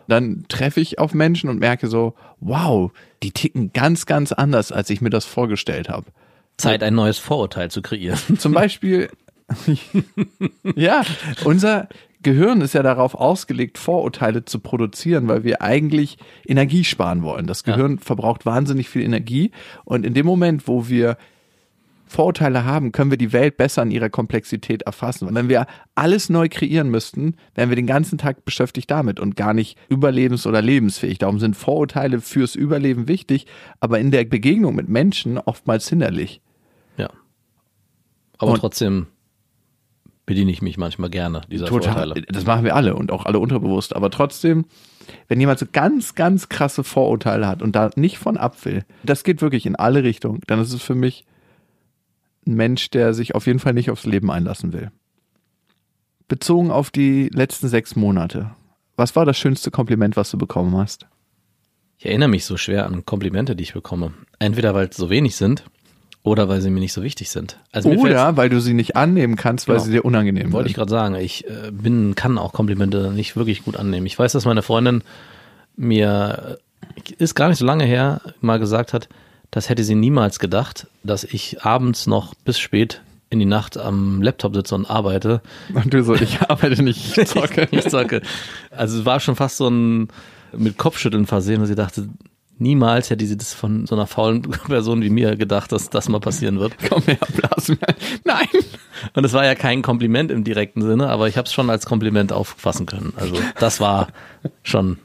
dann 0.08 0.44
treffe 0.48 0.80
ich 0.80 0.98
auf 0.98 1.14
Menschen 1.14 1.50
und 1.50 1.58
merke 1.58 1.88
so, 1.88 2.14
wow, 2.40 2.90
die 3.22 3.30
ticken 3.30 3.72
ganz, 3.72 4.06
ganz 4.06 4.32
anders, 4.32 4.72
als 4.72 4.90
ich 4.90 5.00
mir 5.00 5.10
das 5.10 5.24
vorgestellt 5.24 5.88
habe. 5.88 6.06
Zeit, 6.56 6.82
ein 6.82 6.94
neues 6.94 7.18
Vorurteil 7.18 7.70
zu 7.70 7.82
kreieren. 7.82 8.18
Zum 8.38 8.52
Beispiel, 8.52 9.10
ja, 10.76 11.02
unser 11.44 11.88
Gehirn 12.22 12.60
ist 12.60 12.74
ja 12.74 12.82
darauf 12.82 13.14
ausgelegt, 13.14 13.78
Vorurteile 13.78 14.44
zu 14.44 14.58
produzieren, 14.58 15.28
weil 15.28 15.44
wir 15.44 15.62
eigentlich 15.62 16.16
Energie 16.46 16.84
sparen 16.84 17.22
wollen. 17.22 17.46
Das 17.46 17.64
Gehirn 17.64 17.96
ja. 17.96 18.02
verbraucht 18.02 18.46
wahnsinnig 18.46 18.88
viel 18.88 19.02
Energie 19.02 19.50
und 19.84 20.06
in 20.06 20.14
dem 20.14 20.26
Moment, 20.26 20.66
wo 20.66 20.88
wir 20.88 21.16
Vorurteile 22.14 22.64
haben, 22.64 22.92
können 22.92 23.10
wir 23.10 23.18
die 23.18 23.32
Welt 23.32 23.56
besser 23.56 23.82
in 23.82 23.90
ihrer 23.90 24.08
Komplexität 24.08 24.82
erfassen. 24.82 25.26
Und 25.26 25.34
wenn 25.34 25.48
wir 25.48 25.66
alles 25.94 26.30
neu 26.30 26.48
kreieren 26.48 26.88
müssten, 26.88 27.34
wären 27.54 27.68
wir 27.70 27.76
den 27.76 27.88
ganzen 27.88 28.18
Tag 28.18 28.44
beschäftigt 28.44 28.90
damit 28.90 29.18
und 29.18 29.34
gar 29.36 29.52
nicht 29.52 29.76
überlebens- 29.90 30.46
oder 30.46 30.62
lebensfähig. 30.62 31.18
Darum 31.18 31.40
sind 31.40 31.56
Vorurteile 31.56 32.20
fürs 32.20 32.54
Überleben 32.54 33.08
wichtig, 33.08 33.46
aber 33.80 33.98
in 33.98 34.12
der 34.12 34.24
Begegnung 34.24 34.76
mit 34.76 34.88
Menschen 34.88 35.38
oftmals 35.38 35.88
hinderlich. 35.88 36.40
Ja. 36.96 37.10
Aber 38.38 38.52
und 38.52 38.60
trotzdem 38.60 39.08
bediene 40.24 40.52
ich 40.52 40.62
mich 40.62 40.78
manchmal 40.78 41.10
gerne 41.10 41.42
dieser 41.50 41.66
total, 41.66 41.94
Vorurteile. 41.94 42.22
Das 42.28 42.46
machen 42.46 42.64
wir 42.64 42.76
alle 42.76 42.94
und 42.94 43.10
auch 43.10 43.26
alle 43.26 43.40
unterbewusst. 43.40 43.94
Aber 43.94 44.10
trotzdem, 44.10 44.66
wenn 45.28 45.40
jemand 45.40 45.58
so 45.58 45.66
ganz, 45.70 46.14
ganz 46.14 46.48
krasse 46.48 46.84
Vorurteile 46.84 47.46
hat 47.46 47.60
und 47.60 47.74
da 47.74 47.90
nicht 47.96 48.18
von 48.18 48.36
ab 48.36 48.64
will, 48.64 48.84
das 49.02 49.24
geht 49.24 49.42
wirklich 49.42 49.66
in 49.66 49.76
alle 49.76 50.04
Richtungen, 50.04 50.40
dann 50.46 50.60
ist 50.60 50.72
es 50.72 50.80
für 50.80 50.94
mich 50.94 51.24
ein 52.46 52.54
Mensch, 52.54 52.90
der 52.90 53.14
sich 53.14 53.34
auf 53.34 53.46
jeden 53.46 53.58
Fall 53.58 53.74
nicht 53.74 53.90
aufs 53.90 54.06
Leben 54.06 54.30
einlassen 54.30 54.72
will. 54.72 54.90
Bezogen 56.28 56.70
auf 56.70 56.90
die 56.90 57.28
letzten 57.32 57.68
sechs 57.68 57.96
Monate, 57.96 58.50
was 58.96 59.16
war 59.16 59.24
das 59.24 59.36
schönste 59.36 59.70
Kompliment, 59.70 60.16
was 60.16 60.30
du 60.30 60.38
bekommen 60.38 60.76
hast? 60.76 61.06
Ich 61.98 62.06
erinnere 62.06 62.28
mich 62.28 62.44
so 62.44 62.56
schwer 62.56 62.86
an 62.86 63.04
Komplimente, 63.04 63.56
die 63.56 63.62
ich 63.62 63.74
bekomme. 63.74 64.12
Entweder 64.38 64.74
weil 64.74 64.88
es 64.88 64.96
so 64.96 65.10
wenig 65.10 65.36
sind 65.36 65.64
oder 66.22 66.48
weil 66.48 66.60
sie 66.60 66.70
mir 66.70 66.80
nicht 66.80 66.92
so 66.92 67.02
wichtig 67.02 67.30
sind. 67.30 67.60
Also 67.72 67.90
oder 67.90 68.36
weil 68.36 68.48
du 68.48 68.60
sie 68.60 68.74
nicht 68.74 68.96
annehmen 68.96 69.36
kannst, 69.36 69.68
weil 69.68 69.76
genau. 69.76 69.84
sie 69.84 69.92
dir 69.92 70.04
unangenehm 70.04 70.44
sind. 70.44 70.52
Wollte 70.52 70.68
ich 70.68 70.74
gerade 70.74 70.90
sagen. 70.90 71.14
Ich 71.16 71.46
äh, 71.46 71.70
bin, 71.70 72.14
kann 72.14 72.38
auch 72.38 72.52
Komplimente 72.52 73.12
nicht 73.12 73.36
wirklich 73.36 73.64
gut 73.64 73.76
annehmen. 73.76 74.06
Ich 74.06 74.18
weiß, 74.18 74.32
dass 74.32 74.44
meine 74.44 74.62
Freundin 74.62 75.02
mir, 75.76 76.58
äh, 76.96 77.14
ist 77.18 77.34
gar 77.34 77.48
nicht 77.48 77.58
so 77.58 77.66
lange 77.66 77.84
her, 77.84 78.20
mal 78.40 78.58
gesagt 78.58 78.92
hat, 78.92 79.08
das 79.54 79.68
hätte 79.68 79.84
sie 79.84 79.94
niemals 79.94 80.40
gedacht, 80.40 80.88
dass 81.04 81.22
ich 81.22 81.62
abends 81.62 82.08
noch 82.08 82.34
bis 82.34 82.58
spät 82.58 83.02
in 83.30 83.38
die 83.38 83.44
Nacht 83.44 83.78
am 83.78 84.20
Laptop 84.20 84.52
sitze 84.52 84.74
und 84.74 84.90
arbeite. 84.90 85.42
Und 85.72 85.94
du 85.94 86.02
so, 86.02 86.16
ich 86.16 86.40
arbeite 86.48 86.82
nicht, 86.82 87.16
ich 87.16 87.28
zocke. 87.28 87.68
ich 87.70 87.88
zocke. 87.88 88.20
Also 88.72 88.98
es 88.98 89.04
war 89.04 89.20
schon 89.20 89.36
fast 89.36 89.58
so 89.58 89.68
ein 89.68 90.08
mit 90.56 90.76
Kopfschütteln 90.76 91.26
versehen, 91.26 91.60
und 91.60 91.68
sie 91.68 91.76
dachte, 91.76 92.08
niemals 92.58 93.10
hätte 93.10 93.24
sie 93.24 93.36
das 93.36 93.54
von 93.54 93.86
so 93.86 93.94
einer 93.94 94.08
faulen 94.08 94.42
Person 94.66 95.02
wie 95.02 95.10
mir 95.10 95.36
gedacht, 95.36 95.70
dass 95.70 95.88
das 95.88 96.08
mal 96.08 96.18
passieren 96.18 96.58
wird. 96.58 96.74
Komm 96.88 97.04
her, 97.04 97.18
blasen. 97.36 97.78
Nein. 98.24 98.48
Und 99.14 99.24
es 99.24 99.34
war 99.34 99.44
ja 99.44 99.54
kein 99.54 99.82
Kompliment 99.82 100.32
im 100.32 100.42
direkten 100.42 100.82
Sinne, 100.82 101.10
aber 101.10 101.28
ich 101.28 101.36
habe 101.36 101.46
es 101.46 101.52
schon 101.52 101.70
als 101.70 101.86
Kompliment 101.86 102.32
auffassen 102.32 102.86
können. 102.86 103.12
Also 103.14 103.36
das 103.60 103.78
war 103.78 104.08
schon 104.64 104.98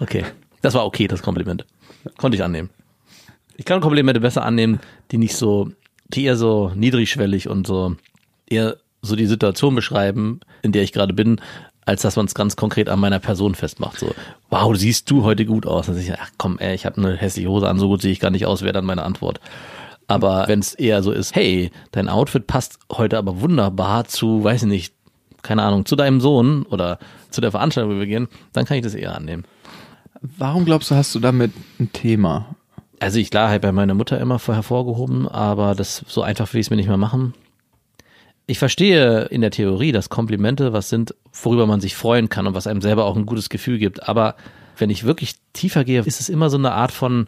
okay. 0.00 0.24
Das 0.62 0.74
war 0.74 0.84
okay, 0.84 1.06
das 1.06 1.22
Kompliment. 1.22 1.64
Konnte 2.16 2.36
ich 2.36 2.42
annehmen. 2.42 2.68
Ich 3.56 3.64
kann 3.64 3.80
Komplimente 3.80 4.20
besser 4.20 4.44
annehmen, 4.44 4.80
die 5.10 5.18
nicht 5.18 5.36
so, 5.36 5.70
die 6.08 6.24
eher 6.24 6.36
so 6.36 6.72
niedrigschwellig 6.74 7.48
und 7.48 7.66
so 7.66 7.96
eher 8.48 8.76
so 9.02 9.16
die 9.16 9.26
Situation 9.26 9.74
beschreiben, 9.74 10.40
in 10.62 10.72
der 10.72 10.82
ich 10.82 10.92
gerade 10.92 11.12
bin, 11.12 11.40
als 11.84 12.02
dass 12.02 12.16
man 12.16 12.26
es 12.26 12.34
ganz 12.34 12.56
konkret 12.56 12.88
an 12.88 13.00
meiner 13.00 13.18
Person 13.18 13.54
festmacht. 13.54 13.98
So, 13.98 14.14
wow, 14.50 14.76
siehst 14.76 15.10
du 15.10 15.24
heute 15.24 15.44
gut 15.44 15.66
aus. 15.66 15.86
Dann 15.86 15.98
ich, 15.98 16.12
ach 16.12 16.30
komm, 16.38 16.58
ey, 16.58 16.74
ich 16.74 16.86
habe 16.86 16.98
eine 16.98 17.16
hässliche 17.16 17.48
Hose 17.48 17.68
an, 17.68 17.78
so 17.78 17.88
gut 17.88 18.02
sehe 18.02 18.12
ich 18.12 18.20
gar 18.20 18.30
nicht 18.30 18.46
aus, 18.46 18.62
wäre 18.62 18.72
dann 18.72 18.84
meine 18.84 19.02
Antwort. 19.02 19.40
Aber 20.06 20.46
wenn 20.46 20.60
es 20.60 20.74
eher 20.74 21.02
so 21.02 21.10
ist, 21.10 21.34
hey, 21.34 21.70
dein 21.90 22.08
Outfit 22.08 22.46
passt 22.46 22.78
heute 22.92 23.18
aber 23.18 23.40
wunderbar 23.40 24.04
zu, 24.04 24.44
weiß 24.44 24.62
ich 24.62 24.68
nicht, 24.68 24.94
keine 25.42 25.62
Ahnung, 25.62 25.86
zu 25.86 25.96
deinem 25.96 26.20
Sohn 26.20 26.64
oder 26.64 26.98
zu 27.30 27.40
der 27.40 27.50
Veranstaltung, 27.50 27.94
wo 27.94 27.98
wir 27.98 28.06
gehen, 28.06 28.28
dann 28.52 28.64
kann 28.64 28.76
ich 28.76 28.84
das 28.84 28.94
eher 28.94 29.16
annehmen. 29.16 29.44
Warum 30.20 30.64
glaubst 30.64 30.90
du, 30.90 30.94
hast 30.94 31.14
du 31.14 31.18
damit 31.18 31.52
ein 31.80 31.92
Thema? 31.92 32.54
Also 33.02 33.18
ich 33.18 33.30
klar, 33.30 33.48
halt 33.48 33.62
bei 33.62 33.72
meiner 33.72 33.94
Mutter 33.94 34.20
immer 34.20 34.38
hervorgehoben, 34.38 35.26
aber 35.26 35.74
das 35.74 36.04
so 36.06 36.22
einfach 36.22 36.52
will 36.52 36.60
ich 36.60 36.68
es 36.68 36.70
mir 36.70 36.76
nicht 36.76 36.86
mehr 36.86 36.96
machen. 36.96 37.34
Ich 38.46 38.60
verstehe 38.60 39.22
in 39.22 39.40
der 39.40 39.50
Theorie, 39.50 39.90
dass 39.90 40.08
Komplimente 40.08 40.72
was 40.72 40.88
sind, 40.88 41.12
worüber 41.32 41.66
man 41.66 41.80
sich 41.80 41.96
freuen 41.96 42.28
kann 42.28 42.46
und 42.46 42.54
was 42.54 42.68
einem 42.68 42.80
selber 42.80 43.04
auch 43.06 43.16
ein 43.16 43.26
gutes 43.26 43.48
Gefühl 43.48 43.78
gibt. 43.78 44.08
Aber 44.08 44.36
wenn 44.78 44.88
ich 44.88 45.02
wirklich 45.02 45.34
tiefer 45.52 45.82
gehe, 45.82 46.02
ist 46.02 46.20
es 46.20 46.28
immer 46.28 46.48
so 46.48 46.58
eine 46.58 46.74
Art 46.74 46.92
von, 46.92 47.26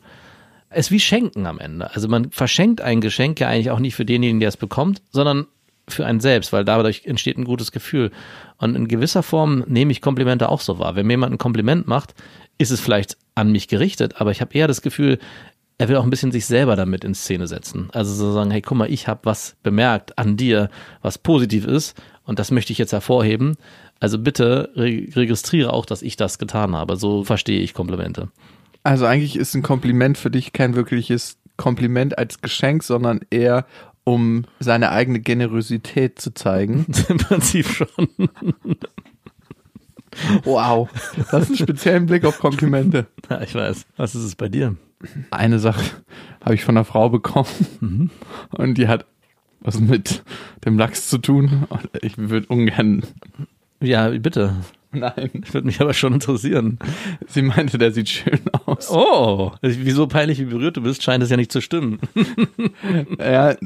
es 0.70 0.92
wie 0.92 1.00
Schenken 1.00 1.44
am 1.44 1.58
Ende. 1.58 1.92
Also 1.92 2.06
man 2.06 2.30
verschenkt 2.30 2.80
ein 2.80 3.00
Geschenk 3.00 3.40
ja 3.40 3.48
eigentlich 3.48 3.72
auch 3.72 3.80
nicht 3.80 3.96
für 3.96 4.04
denjenigen, 4.04 4.38
der 4.38 4.50
es 4.50 4.56
bekommt, 4.56 5.02
sondern 5.10 5.48
für 5.88 6.06
einen 6.06 6.20
selbst, 6.20 6.52
weil 6.52 6.64
dadurch 6.64 7.02
entsteht 7.04 7.36
ein 7.36 7.44
gutes 7.44 7.72
Gefühl. 7.72 8.12
Und 8.58 8.76
in 8.76 8.86
gewisser 8.86 9.24
Form 9.24 9.64
nehme 9.66 9.90
ich 9.90 10.00
Komplimente 10.00 10.50
auch 10.50 10.60
so 10.60 10.78
wahr. 10.78 10.94
Wenn 10.94 11.06
mir 11.06 11.14
jemand 11.14 11.34
ein 11.34 11.38
Kompliment 11.38 11.88
macht, 11.88 12.14
ist 12.58 12.70
es 12.70 12.80
vielleicht 12.80 13.16
an 13.34 13.50
mich 13.50 13.66
gerichtet, 13.66 14.20
aber 14.20 14.30
ich 14.30 14.40
habe 14.40 14.56
eher 14.56 14.68
das 14.68 14.80
Gefühl, 14.80 15.18
er 15.78 15.88
will 15.88 15.96
auch 15.96 16.04
ein 16.04 16.10
bisschen 16.10 16.32
sich 16.32 16.46
selber 16.46 16.76
damit 16.76 17.04
in 17.04 17.14
Szene 17.14 17.46
setzen. 17.46 17.88
Also 17.92 18.12
so 18.12 18.32
sagen, 18.32 18.50
hey, 18.50 18.60
guck 18.60 18.78
mal, 18.78 18.92
ich 18.92 19.08
habe 19.08 19.20
was 19.24 19.56
bemerkt 19.62 20.18
an 20.18 20.36
dir, 20.36 20.70
was 21.02 21.18
positiv 21.18 21.66
ist 21.66 22.00
und 22.24 22.38
das 22.38 22.50
möchte 22.50 22.72
ich 22.72 22.78
jetzt 22.78 22.92
hervorheben. 22.92 23.56
Also 24.00 24.18
bitte 24.18 24.70
re 24.76 25.06
registriere 25.14 25.72
auch, 25.72 25.86
dass 25.86 26.02
ich 26.02 26.16
das 26.16 26.38
getan 26.38 26.74
habe. 26.74 26.96
So 26.96 27.24
verstehe 27.24 27.60
ich 27.60 27.74
Komplimente. 27.74 28.28
Also 28.82 29.06
eigentlich 29.06 29.36
ist 29.36 29.54
ein 29.54 29.62
Kompliment 29.62 30.18
für 30.18 30.30
dich 30.30 30.52
kein 30.52 30.74
wirkliches 30.74 31.38
Kompliment 31.56 32.18
als 32.18 32.40
Geschenk, 32.40 32.82
sondern 32.82 33.20
eher 33.30 33.66
um 34.04 34.44
seine 34.60 34.90
eigene 34.90 35.20
Generosität 35.20 36.20
zu 36.20 36.34
zeigen. 36.34 36.86
Im 37.08 37.16
Prinzip 37.16 37.66
schon. 37.66 38.08
Wow, 40.44 40.88
das 41.30 41.44
ist 41.44 41.50
ein 41.50 41.56
speziellen 41.56 42.06
Blick 42.06 42.24
auf 42.24 42.38
Komplimente. 42.38 43.06
Ja, 43.30 43.40
ich 43.40 43.54
weiß. 43.54 43.86
Was 43.96 44.14
ist 44.14 44.22
es 44.22 44.36
bei 44.36 44.50
dir? 44.50 44.76
Eine 45.30 45.58
Sache 45.58 45.84
habe 46.42 46.54
ich 46.54 46.64
von 46.64 46.76
einer 46.76 46.84
Frau 46.84 47.08
bekommen 47.08 47.48
mhm. 47.80 48.10
und 48.50 48.78
die 48.78 48.88
hat 48.88 49.06
was 49.60 49.80
mit 49.80 50.22
dem 50.64 50.78
Lachs 50.78 51.08
zu 51.08 51.18
tun. 51.18 51.66
Ich 52.02 52.18
würde 52.18 52.46
ungern 52.48 53.02
Ja, 53.80 54.10
bitte. 54.10 54.56
Nein. 54.92 55.30
Würde 55.50 55.66
mich 55.66 55.80
aber 55.80 55.92
schon 55.92 56.14
interessieren. 56.14 56.78
Sie 57.26 57.42
meinte, 57.42 57.78
der 57.78 57.90
sieht 57.90 58.08
schön 58.08 58.40
aus. 58.64 58.90
Oh, 58.90 59.52
wieso 59.60 60.06
peinlich 60.06 60.38
wie 60.38 60.44
berührt 60.44 60.76
du 60.76 60.82
bist, 60.82 61.02
scheint 61.02 61.22
es 61.22 61.30
ja 61.30 61.36
nicht 61.36 61.50
zu 61.50 61.60
stimmen. 61.60 61.98
Ja, 63.18 63.56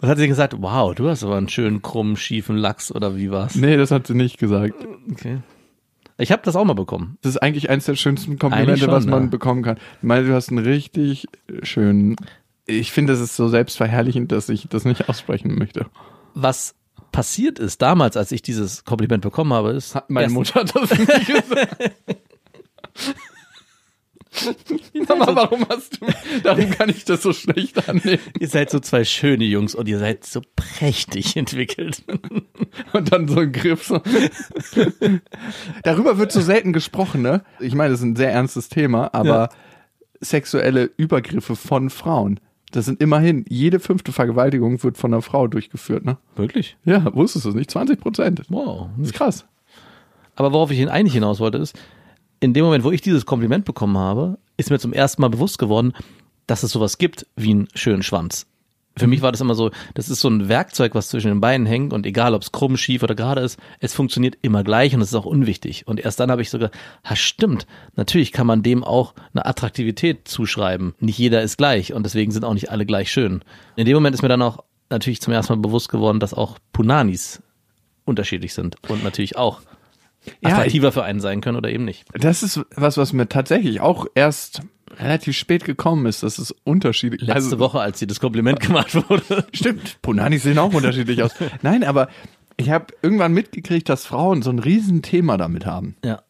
Was 0.00 0.10
hat 0.10 0.18
sie 0.18 0.28
gesagt? 0.28 0.54
Wow, 0.58 0.94
du 0.94 1.08
hast 1.08 1.24
aber 1.24 1.36
einen 1.36 1.48
schönen 1.48 1.82
krummen, 1.82 2.16
schiefen 2.16 2.56
Lachs 2.56 2.92
oder 2.92 3.16
wie 3.16 3.30
war's? 3.30 3.54
nee, 3.54 3.76
das 3.76 3.90
hat 3.90 4.06
sie 4.06 4.14
nicht 4.14 4.38
gesagt. 4.38 4.74
Okay. 5.10 5.38
Ich 6.16 6.30
habe 6.30 6.42
das 6.44 6.54
auch 6.56 6.64
mal 6.64 6.74
bekommen. 6.74 7.18
Das 7.22 7.30
ist 7.30 7.38
eigentlich 7.38 7.70
eines 7.70 7.86
der 7.86 7.96
schönsten 7.96 8.38
Komplimente, 8.38 8.82
schon, 8.82 8.90
was 8.92 9.06
man 9.06 9.24
ja. 9.24 9.28
bekommen 9.28 9.62
kann. 9.62 9.76
Ich 9.98 10.02
meine, 10.02 10.26
du 10.26 10.34
hast 10.34 10.50
einen 10.50 10.64
richtig 10.64 11.26
schönen. 11.62 12.16
Ich 12.66 12.92
finde, 12.92 13.12
es 13.12 13.20
ist 13.20 13.36
so 13.36 13.48
selbstverherrlichend, 13.48 14.30
dass 14.32 14.48
ich 14.48 14.68
das 14.68 14.84
nicht 14.84 15.08
aussprechen 15.08 15.58
möchte. 15.58 15.86
Was 16.34 16.74
passiert 17.12 17.58
ist 17.58 17.82
damals, 17.82 18.16
als 18.16 18.32
ich 18.32 18.42
dieses 18.42 18.84
Kompliment 18.84 19.22
bekommen 19.22 19.52
habe, 19.52 19.70
ist 19.72 19.96
Meine 20.08 20.24
erst- 20.24 20.34
Mutter 20.34 20.60
hat 20.60 20.74
das 20.74 20.98
nicht 20.98 21.26
gesagt. 21.26 21.76
Aber 25.08 25.36
warum 25.36 25.66
hast 25.68 26.00
du, 26.00 26.06
darum 26.42 26.70
kann 26.70 26.88
ich 26.90 27.04
das 27.04 27.22
so 27.22 27.32
schlecht 27.32 27.88
annehmen. 27.88 28.18
Ihr 28.38 28.48
seid 28.48 28.70
so 28.70 28.80
zwei 28.80 29.04
schöne 29.04 29.44
Jungs 29.44 29.74
und 29.74 29.88
ihr 29.88 29.98
seid 29.98 30.24
so 30.24 30.42
prächtig 30.56 31.36
entwickelt. 31.36 32.02
Und 32.92 33.12
dann 33.12 33.28
so 33.28 33.40
ein 33.40 33.52
Griff. 33.52 33.84
So. 33.86 34.00
Darüber 35.82 36.18
wird 36.18 36.32
so 36.32 36.40
selten 36.40 36.72
gesprochen, 36.72 37.22
ne? 37.22 37.42
Ich 37.60 37.74
meine, 37.74 37.90
das 37.90 38.00
ist 38.00 38.04
ein 38.06 38.16
sehr 38.16 38.32
ernstes 38.32 38.68
Thema, 38.68 39.12
aber 39.12 39.26
Ja. 39.28 39.48
sexuelle 40.20 40.90
Übergriffe 40.96 41.56
von 41.56 41.90
Frauen. 41.90 42.40
Das 42.72 42.86
sind 42.86 43.00
immerhin, 43.00 43.44
jede 43.48 43.78
fünfte 43.78 44.10
Vergewaltigung 44.12 44.82
wird 44.82 44.98
von 44.98 45.12
einer 45.14 45.22
Frau 45.22 45.46
durchgeführt, 45.46 46.04
ne? 46.04 46.18
Wirklich? 46.34 46.76
Ja, 46.84 47.14
wusstest 47.14 47.44
du 47.44 47.50
es 47.50 47.54
nicht? 47.54 47.70
20 47.70 48.00
Prozent. 48.00 48.42
Wow. 48.48 48.88
Das 48.98 49.08
ist 49.08 49.14
krass. 49.14 49.46
Aber 50.34 50.52
worauf 50.52 50.72
ich 50.72 50.90
eigentlich 50.90 51.14
hinaus 51.14 51.38
wollte, 51.38 51.58
ist, 51.58 51.78
in 52.40 52.52
dem 52.52 52.64
Moment, 52.64 52.84
wo 52.84 52.90
ich 52.90 53.00
dieses 53.00 53.26
Kompliment 53.26 53.64
bekommen 53.64 53.98
habe, 53.98 54.38
ist 54.56 54.70
mir 54.70 54.78
zum 54.78 54.92
ersten 54.92 55.22
Mal 55.22 55.28
bewusst 55.28 55.58
geworden, 55.58 55.92
dass 56.46 56.62
es 56.62 56.72
sowas 56.72 56.98
gibt 56.98 57.26
wie 57.36 57.50
einen 57.50 57.68
schönen 57.74 58.02
Schwanz. 58.02 58.46
Für 58.96 59.08
mich 59.08 59.22
war 59.22 59.32
das 59.32 59.40
immer 59.40 59.56
so, 59.56 59.72
das 59.94 60.08
ist 60.08 60.20
so 60.20 60.28
ein 60.28 60.48
Werkzeug, 60.48 60.94
was 60.94 61.08
zwischen 61.08 61.26
den 61.26 61.40
Beinen 61.40 61.66
hängt 61.66 61.92
und 61.92 62.06
egal, 62.06 62.32
ob 62.32 62.42
es 62.42 62.52
krumm, 62.52 62.76
schief 62.76 63.02
oder 63.02 63.16
gerade 63.16 63.40
ist, 63.40 63.58
es 63.80 63.92
funktioniert 63.92 64.38
immer 64.42 64.62
gleich 64.62 64.94
und 64.94 65.00
es 65.00 65.08
ist 65.08 65.16
auch 65.16 65.24
unwichtig. 65.24 65.88
Und 65.88 65.98
erst 65.98 66.20
dann 66.20 66.30
habe 66.30 66.42
ich 66.42 66.50
sogar, 66.50 66.70
ha 67.02 67.16
stimmt, 67.16 67.66
natürlich 67.96 68.30
kann 68.30 68.46
man 68.46 68.62
dem 68.62 68.84
auch 68.84 69.14
eine 69.32 69.46
Attraktivität 69.46 70.28
zuschreiben. 70.28 70.94
Nicht 71.00 71.18
jeder 71.18 71.42
ist 71.42 71.58
gleich 71.58 71.92
und 71.92 72.04
deswegen 72.04 72.30
sind 72.30 72.44
auch 72.44 72.54
nicht 72.54 72.70
alle 72.70 72.86
gleich 72.86 73.10
schön. 73.10 73.42
In 73.74 73.86
dem 73.86 73.94
Moment 73.94 74.14
ist 74.14 74.22
mir 74.22 74.28
dann 74.28 74.42
auch 74.42 74.62
natürlich 74.90 75.20
zum 75.20 75.32
ersten 75.32 75.54
Mal 75.54 75.60
bewusst 75.60 75.88
geworden, 75.88 76.20
dass 76.20 76.32
auch 76.32 76.58
Punanis 76.72 77.42
unterschiedlich 78.04 78.54
sind 78.54 78.76
und 78.88 79.02
natürlich 79.02 79.36
auch 79.36 79.60
Ja, 80.40 80.50
attraktiver 80.50 80.92
für 80.92 81.04
einen 81.04 81.20
sein 81.20 81.40
können 81.40 81.56
oder 81.56 81.70
eben 81.70 81.84
nicht. 81.84 82.04
Das 82.12 82.42
ist 82.42 82.60
was, 82.74 82.96
was 82.96 83.12
mir 83.12 83.28
tatsächlich 83.28 83.80
auch 83.80 84.06
erst 84.14 84.62
relativ 84.98 85.36
spät 85.36 85.64
gekommen 85.64 86.06
ist. 86.06 86.22
Das 86.22 86.38
ist 86.38 86.54
unterschiedlich. 86.64 87.20
Letzte 87.22 87.34
Also- 87.34 87.58
Woche, 87.58 87.80
als 87.80 87.98
dir 87.98 88.06
das 88.06 88.20
Kompliment 88.20 88.60
gemacht 88.60 88.94
wurde. 89.08 89.46
Stimmt, 89.52 90.00
Punanis 90.02 90.42
sehen 90.44 90.58
auch 90.58 90.72
unterschiedlich 90.72 91.22
aus. 91.22 91.32
Nein, 91.62 91.84
aber 91.84 92.08
ich 92.56 92.70
habe 92.70 92.86
irgendwann 93.02 93.32
mitgekriegt, 93.32 93.88
dass 93.88 94.06
Frauen 94.06 94.42
so 94.42 94.50
ein 94.50 94.58
Riesenthema 94.60 95.36
damit 95.36 95.66
haben. 95.66 95.96
Ja. 96.04 96.22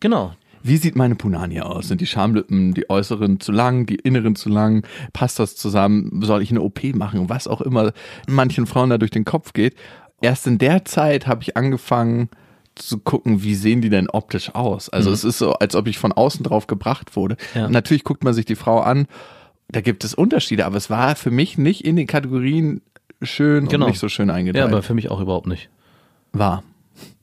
Genau. 0.00 0.34
Wie 0.62 0.76
sieht 0.76 0.94
meine 0.96 1.14
Punani 1.14 1.60
aus? 1.62 1.88
Sind 1.88 2.00
die 2.02 2.06
Schamlippen, 2.06 2.74
die 2.74 2.90
äußeren 2.90 3.40
zu 3.40 3.50
lang, 3.52 3.86
die 3.86 3.94
inneren 3.94 4.34
zu 4.36 4.48
lang? 4.50 4.84
Passt 5.14 5.38
das 5.38 5.56
zusammen? 5.56 6.20
Soll 6.22 6.42
ich 6.42 6.50
eine 6.50 6.60
OP 6.60 6.82
machen? 6.94 7.28
Was 7.30 7.48
auch 7.48 7.60
immer 7.62 7.92
manchen 8.28 8.66
Frauen 8.66 8.90
da 8.90 8.98
durch 8.98 9.10
den 9.10 9.24
Kopf 9.24 9.52
geht. 9.54 9.74
Erst 10.20 10.46
in 10.46 10.58
der 10.58 10.84
Zeit 10.84 11.26
habe 11.26 11.42
ich 11.42 11.56
angefangen 11.56 12.28
zu 12.80 12.98
gucken, 12.98 13.42
wie 13.42 13.54
sehen 13.54 13.80
die 13.80 13.90
denn 13.90 14.08
optisch 14.10 14.54
aus? 14.54 14.88
Also 14.88 15.10
es 15.12 15.24
ist 15.24 15.38
so, 15.38 15.52
als 15.54 15.74
ob 15.76 15.86
ich 15.86 15.98
von 15.98 16.12
außen 16.12 16.42
drauf 16.42 16.66
gebracht 16.66 17.16
wurde. 17.16 17.36
Ja. 17.54 17.68
Natürlich 17.68 18.04
guckt 18.04 18.24
man 18.24 18.34
sich 18.34 18.44
die 18.44 18.56
Frau 18.56 18.80
an, 18.80 19.06
da 19.68 19.80
gibt 19.80 20.02
es 20.04 20.14
Unterschiede, 20.14 20.66
aber 20.66 20.76
es 20.76 20.90
war 20.90 21.14
für 21.16 21.30
mich 21.30 21.56
nicht 21.58 21.84
in 21.84 21.96
den 21.96 22.06
Kategorien 22.06 22.82
schön 23.22 23.68
Genau. 23.68 23.86
und 23.86 23.90
nicht 23.92 24.00
so 24.00 24.08
schön 24.08 24.28
Ja, 24.28 24.34
eingeteilt. 24.34 24.64
aber 24.66 24.82
für 24.82 24.94
mich 24.94 25.10
auch 25.10 25.20
überhaupt 25.20 25.46
nicht. 25.46 25.68
war. 26.32 26.62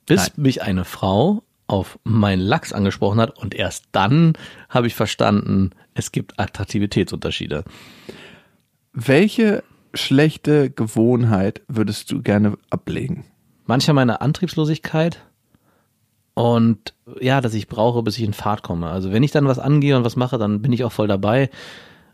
Bis 0.05 0.37
mich 0.37 0.61
eine 0.61 0.85
Frau 0.85 1.43
auf 1.67 1.99
meinen 2.05 2.39
Lachs 2.41 2.71
angesprochen 2.71 3.19
hat 3.19 3.37
und 3.37 3.53
erst 3.53 3.85
dann 3.91 4.33
habe 4.69 4.87
ich 4.87 4.95
verstanden, 4.95 5.71
es 5.93 6.13
gibt 6.13 6.39
Attraktivitätsunterschiede. 6.39 7.65
Welche 8.93 9.63
schlechte 9.93 10.69
Gewohnheit 10.69 11.61
würdest 11.67 12.11
du 12.11 12.21
gerne 12.21 12.57
ablegen? 12.69 13.25
Manchmal 13.65 13.95
meine 13.95 14.21
Antriebslosigkeit 14.21 15.19
und 16.37 16.93
ja, 17.19 17.41
dass 17.41 17.53
ich 17.53 17.67
brauche, 17.67 18.03
bis 18.03 18.17
ich 18.17 18.23
in 18.23 18.33
Fahrt 18.33 18.61
komme. 18.61 18.87
Also 18.87 19.11
wenn 19.11 19.23
ich 19.23 19.31
dann 19.31 19.47
was 19.47 19.59
angehe 19.59 19.97
und 19.97 20.03
was 20.03 20.15
mache, 20.15 20.37
dann 20.37 20.61
bin 20.61 20.71
ich 20.71 20.83
auch 20.83 20.91
voll 20.91 21.07
dabei. 21.07 21.49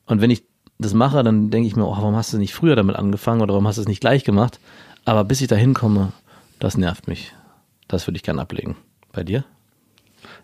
Und 0.05 0.21
wenn 0.21 0.31
ich 0.31 0.43
das 0.77 0.93
mache, 0.93 1.23
dann 1.23 1.49
denke 1.49 1.67
ich 1.67 1.75
mir, 1.75 1.85
oh, 1.85 1.91
warum 1.91 2.15
hast 2.15 2.33
du 2.33 2.37
nicht 2.37 2.53
früher 2.53 2.75
damit 2.75 2.95
angefangen 2.95 3.41
oder 3.41 3.53
warum 3.53 3.67
hast 3.67 3.77
du 3.77 3.81
es 3.81 3.87
nicht 3.87 4.01
gleich 4.01 4.23
gemacht? 4.23 4.59
Aber 5.05 5.23
bis 5.23 5.41
ich 5.41 5.47
da 5.47 5.55
hinkomme, 5.55 6.13
das 6.59 6.77
nervt 6.77 7.07
mich. 7.07 7.33
Das 7.87 8.07
würde 8.07 8.17
ich 8.17 8.23
gern 8.23 8.39
ablegen. 8.39 8.75
Bei 9.11 9.23
dir? 9.23 9.43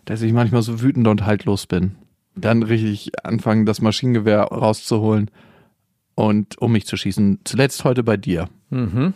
dass 0.04 0.22
ich 0.22 0.32
manchmal 0.32 0.62
so 0.62 0.80
wütend 0.80 1.06
und 1.08 1.26
haltlos 1.26 1.66
bin. 1.66 1.92
Dann 2.34 2.62
richtig 2.62 3.12
anfangen, 3.24 3.66
das 3.66 3.80
Maschinengewehr 3.80 4.42
rauszuholen 4.42 5.30
und 6.14 6.58
um 6.58 6.72
mich 6.72 6.86
zu 6.86 6.96
schießen. 6.96 7.40
Zuletzt 7.44 7.84
heute 7.84 8.02
bei 8.02 8.16
dir. 8.16 8.48
Mhm. 8.70 9.14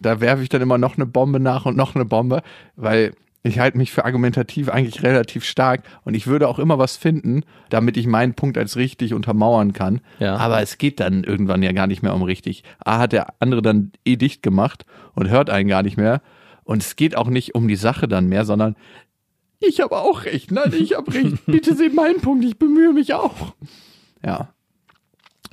Da 0.00 0.20
werfe 0.20 0.42
ich 0.42 0.48
dann 0.48 0.62
immer 0.62 0.78
noch 0.78 0.96
eine 0.96 1.06
Bombe 1.06 1.40
nach 1.40 1.66
und 1.66 1.76
noch 1.76 1.94
eine 1.94 2.04
Bombe, 2.04 2.42
weil 2.76 3.14
ich 3.46 3.58
halte 3.58 3.76
mich 3.76 3.92
für 3.92 4.06
argumentativ 4.06 4.70
eigentlich 4.70 5.02
relativ 5.02 5.44
stark 5.44 5.82
und 6.04 6.14
ich 6.14 6.26
würde 6.26 6.48
auch 6.48 6.58
immer 6.58 6.78
was 6.78 6.96
finden, 6.96 7.42
damit 7.68 7.98
ich 7.98 8.06
meinen 8.06 8.32
Punkt 8.32 8.56
als 8.56 8.76
richtig 8.76 9.12
untermauern 9.12 9.74
kann. 9.74 10.00
Ja. 10.18 10.36
Aber 10.36 10.62
es 10.62 10.78
geht 10.78 10.98
dann 10.98 11.24
irgendwann 11.24 11.62
ja 11.62 11.72
gar 11.72 11.86
nicht 11.86 12.02
mehr 12.02 12.14
um 12.14 12.22
richtig. 12.22 12.64
A 12.82 12.98
hat 12.98 13.12
der 13.12 13.34
andere 13.40 13.60
dann 13.60 13.92
eh 14.06 14.16
dicht 14.16 14.42
gemacht 14.42 14.86
und 15.14 15.28
hört 15.28 15.50
einen 15.50 15.68
gar 15.68 15.82
nicht 15.82 15.98
mehr. 15.98 16.22
Und 16.64 16.82
es 16.82 16.96
geht 16.96 17.16
auch 17.16 17.28
nicht 17.28 17.54
um 17.54 17.68
die 17.68 17.76
Sache 17.76 18.08
dann 18.08 18.30
mehr, 18.30 18.46
sondern 18.46 18.76
ich 19.60 19.80
habe 19.80 19.98
auch 19.98 20.24
recht, 20.24 20.50
nein, 20.50 20.72
ich 20.72 20.96
habe 20.96 21.12
recht. 21.12 21.44
Bitte 21.46 21.74
seht 21.74 21.94
meinen 21.94 22.22
Punkt, 22.22 22.46
ich 22.46 22.58
bemühe 22.58 22.94
mich 22.94 23.12
auch. 23.12 23.54
Ja. 24.24 24.54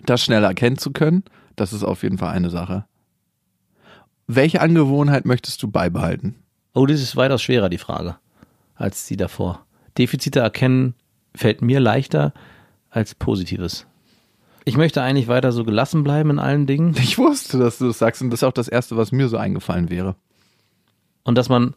Das 0.05 0.23
schnell 0.23 0.45
erkennen 0.45 0.77
zu 0.77 0.91
können, 0.91 1.25
das 1.57 1.73
ist 1.73 1.83
auf 1.83 2.03
jeden 2.03 2.17
Fall 2.17 2.33
eine 2.33 2.49
Sache. 2.49 2.85
Welche 4.27 4.61
Angewohnheit 4.61 5.25
möchtest 5.25 5.61
du 5.61 5.69
beibehalten? 5.69 6.35
Oh, 6.73 6.85
das 6.85 7.01
ist 7.01 7.15
weitaus 7.15 7.41
schwerer, 7.41 7.69
die 7.69 7.77
Frage, 7.77 8.15
als 8.75 9.05
die 9.05 9.17
davor. 9.17 9.65
Defizite 9.97 10.39
erkennen 10.39 10.95
fällt 11.35 11.61
mir 11.61 11.79
leichter 11.79 12.33
als 12.89 13.15
Positives. 13.15 13.85
Ich 14.63 14.77
möchte 14.77 15.01
eigentlich 15.01 15.27
weiter 15.27 15.51
so 15.51 15.63
gelassen 15.63 16.03
bleiben 16.03 16.29
in 16.29 16.39
allen 16.39 16.67
Dingen 16.67 16.95
Ich 17.01 17.17
wusste, 17.17 17.57
dass 17.57 17.79
du 17.79 17.87
das 17.87 17.97
sagst 17.99 18.21
und 18.21 18.29
das 18.29 18.39
ist 18.41 18.43
auch 18.43 18.53
das 18.53 18.67
Erste, 18.67 18.95
was 18.95 19.11
mir 19.11 19.27
so 19.27 19.37
eingefallen 19.37 19.89
wäre. 19.89 20.15
und 21.23 21.35
dass 21.37 21.49
man 21.49 21.75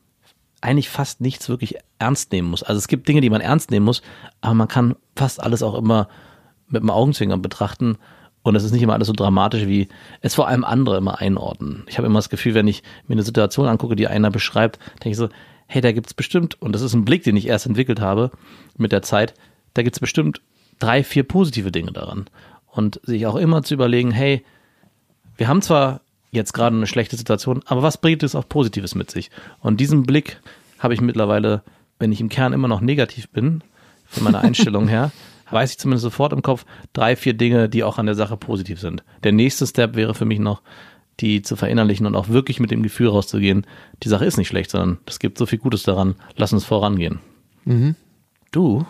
eigentlich 0.61 0.89
fast 0.89 1.21
nichts 1.21 1.49
wirklich 1.51 1.77
ernst 1.99 2.33
nehmen 2.33 2.49
muss. 2.49 2.63
Also 2.63 2.79
es 2.79 2.89
gibt 2.89 3.07
Dinge, 3.07 3.21
die 3.21 3.29
man 3.31 3.43
ernst 3.43 3.71
nehmen 3.71 3.85
muss, 3.85 4.01
aber 4.41 4.55
man 4.55 4.69
kann 4.69 4.97
fast 5.15 5.43
alles 5.43 5.63
auch 5.63 5.75
immer 5.75 6.09
mit 6.69 6.83
dem 6.83 6.89
Augenzwinkern 6.91 7.43
betrachten 7.43 7.99
und 8.45 8.55
es 8.55 8.63
ist 8.63 8.73
nicht 8.73 8.83
immer 8.83 8.93
alles 8.93 9.09
so 9.09 9.15
dramatisch, 9.15 9.67
wie 9.67 9.89
es 10.21 10.35
vor 10.35 10.47
allem 10.47 10.65
andere 10.65 10.99
immer 10.99 11.19
einordnen. 11.19 11.83
Ich 11.89 11.97
habe 11.97 12.07
immer 12.07 12.19
das 12.19 12.29
Gefühl, 12.29 12.53
wenn 12.53 12.69
ich 12.69 12.83
mir 13.09 13.15
eine 13.15 13.23
Situation 13.23 13.67
angucke, 13.67 13.97
die 13.97 14.07
einer 14.07 14.31
beschreibt, 14.31 14.79
denke 14.97 15.11
ich 15.11 15.17
so, 15.17 15.31
hey, 15.67 15.81
da 15.81 15.93
gibt's 15.93 16.13
bestimmt, 16.13 16.61
und 16.61 16.75
das 16.75 16.83
ist 16.83 16.93
ein 16.93 17.07
Blick, 17.07 17.25
den 17.25 17.37
ich 17.37 17.49
erst 17.49 17.65
entwickelt 17.65 18.01
habe 18.01 18.31
mit 18.77 18.93
der 18.93 19.01
Zeit, 19.01 19.33
da 19.73 19.83
gibt's 19.83 19.99
bestimmt 19.99 20.43
drei, 20.79 21.03
vier 21.03 21.25
positive 21.25 21.73
Dinge 21.73 21.93
daran. 21.93 22.27
Und 22.67 23.01
sich 23.05 23.27
auch 23.27 23.37
immer 23.37 23.63
zu 23.63 23.73
überlegen, 23.73 24.11
hey, 24.11 24.45
wir 25.39 25.49
haben 25.49 25.63
zwar 25.63 26.03
jetzt 26.31 26.53
gerade 26.53 26.77
eine 26.77 26.87
schlechte 26.87 27.17
Situation, 27.17 27.63
aber 27.65 27.83
was 27.83 27.97
bringt 27.97 28.23
es 28.23 28.35
auch 28.35 28.47
Positives 28.47 28.95
mit 28.95 29.11
sich? 29.11 29.31
Und 29.61 29.81
diesen 29.81 30.03
Blick 30.03 30.41
habe 30.79 30.93
ich 30.93 31.01
mittlerweile, 31.01 31.63
wenn 31.99 32.13
ich 32.13 32.21
im 32.21 32.29
Kern 32.29 32.53
immer 32.53 32.69
noch 32.69 32.83
negativ 32.83 33.31
bin, 33.31 33.63
von 34.05 34.25
meiner 34.25 34.41
Einstellung 34.43 34.87
her, 34.87 35.13
weiß 35.51 35.73
ich 35.73 35.79
zumindest 35.79 36.05
sofort 36.05 36.33
im 36.33 36.43
Kopf 36.43 36.65
drei, 36.93 37.17
vier 37.17 37.35
Dinge, 37.35 37.69
die 37.69 37.85
auch 37.85 37.99
an 37.99 38.07
der 38.07 38.15
Sache 38.15 38.37
positiv 38.37 38.81
sind. 38.81 39.05
Der 39.23 39.33
nächste 39.33 39.67
Step 39.67 39.97
wäre 39.97 40.15
für 40.15 40.25
mich 40.25 40.39
noch, 40.39 40.63
die 41.21 41.43
zu 41.43 41.57
verinnerlichen 41.57 42.07
und 42.07 42.17
auch 42.17 42.29
wirklich 42.29 42.61
mit 42.61 42.71
dem 42.71 42.83
Gefühl 42.83 43.09
rauszugehen, 43.09 43.67
die 44.03 44.09
Sache 44.09 44.25
ist 44.25 44.37
nicht 44.37 44.49
schlecht, 44.49 44.71
sondern 44.71 44.99
es 45.07 45.19
gibt 45.19 45.39
so 45.39 45.47
viel 45.47 45.59
Gutes 45.59 45.85
daran, 45.85 46.17
lass 46.37 46.53
uns 46.53 46.65
vorangehen. 46.65 47.21
Du? 48.51 48.85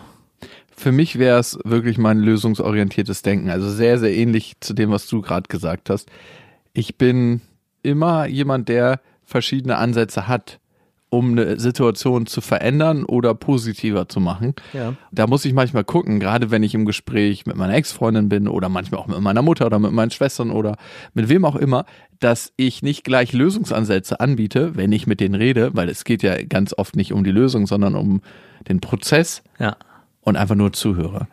Für 0.77 0.91
mich 0.91 1.19
wäre 1.19 1.39
es 1.39 1.59
wirklich 1.65 1.99
mein 1.99 2.19
lösungsorientiertes 2.19 3.23
Denken. 3.23 3.51
Also 3.51 3.71
sehr, 3.71 3.99
sehr 3.99 4.15
ähnlich 4.15 4.55
zu 4.61 4.75
dem, 4.75 4.91
was 4.91 5.07
du 5.07 5.23
gerade 5.23 5.49
gesagt 5.49 5.91
hast. 5.91 6.11
Ich 6.73 6.97
bin 6.97 7.43
immer 7.83 8.27
jemand, 8.27 8.69
der 8.69 9.01
verschiedene 9.25 9.77
Ansätze 9.77 10.27
hat, 10.27 10.59
um 11.15 11.33
eine 11.33 11.59
Situation 11.59 12.27
zu 12.27 12.41
verändern 12.41 13.05
oder 13.05 13.35
positiver 13.35 14.09
zu 14.09 14.21
machen. 14.21 14.55
Ja. 14.73 14.95
Da 15.13 15.27
muss 15.27 15.45
ich 15.45 15.53
manchmal 15.53 15.85
gucken, 15.85 16.21
gerade 16.21 16.51
wenn 16.51 16.63
ich 16.63 16.75
im 16.75 16.85
Gespräch 16.85 17.47
mit 17.47 17.57
meiner 17.57 17.75
Ex-Freundin 17.75 18.29
bin 18.29 18.49
oder 18.49 18.69
manchmal 18.69 19.01
auch 19.01 19.07
mit 19.07 19.21
meiner 19.21 19.43
Mutter 19.43 19.67
oder 19.67 19.79
mit 19.79 19.93
meinen 19.93 20.11
Schwestern 20.11 20.51
oder 20.51 20.77
mit 21.15 21.29
wem 21.29 21.45
auch 21.45 21.57
immer, 21.57 21.85
dass 22.21 22.53
ich 22.57 22.83
nicht 22.83 23.05
gleich 23.05 23.33
Lösungsansätze 23.33 24.21
anbiete, 24.21 24.77
wenn 24.77 24.93
ich 24.93 25.07
mit 25.07 25.21
denen 25.21 25.35
rede, 25.35 25.71
weil 25.75 25.89
es 25.89 26.05
geht 26.05 26.23
ja 26.23 26.43
ganz 26.45 26.75
oft 26.77 26.97
nicht 26.97 27.13
um 27.13 27.25
die 27.25 27.33
Lösung, 27.33 27.67
sondern 27.67 27.95
um 27.95 28.21
den 28.69 28.81
Prozess 28.81 29.43
Ja. 29.59 29.77
und 30.21 30.37
einfach 30.37 30.55
nur 30.55 30.73
zuhöre. 30.73 31.29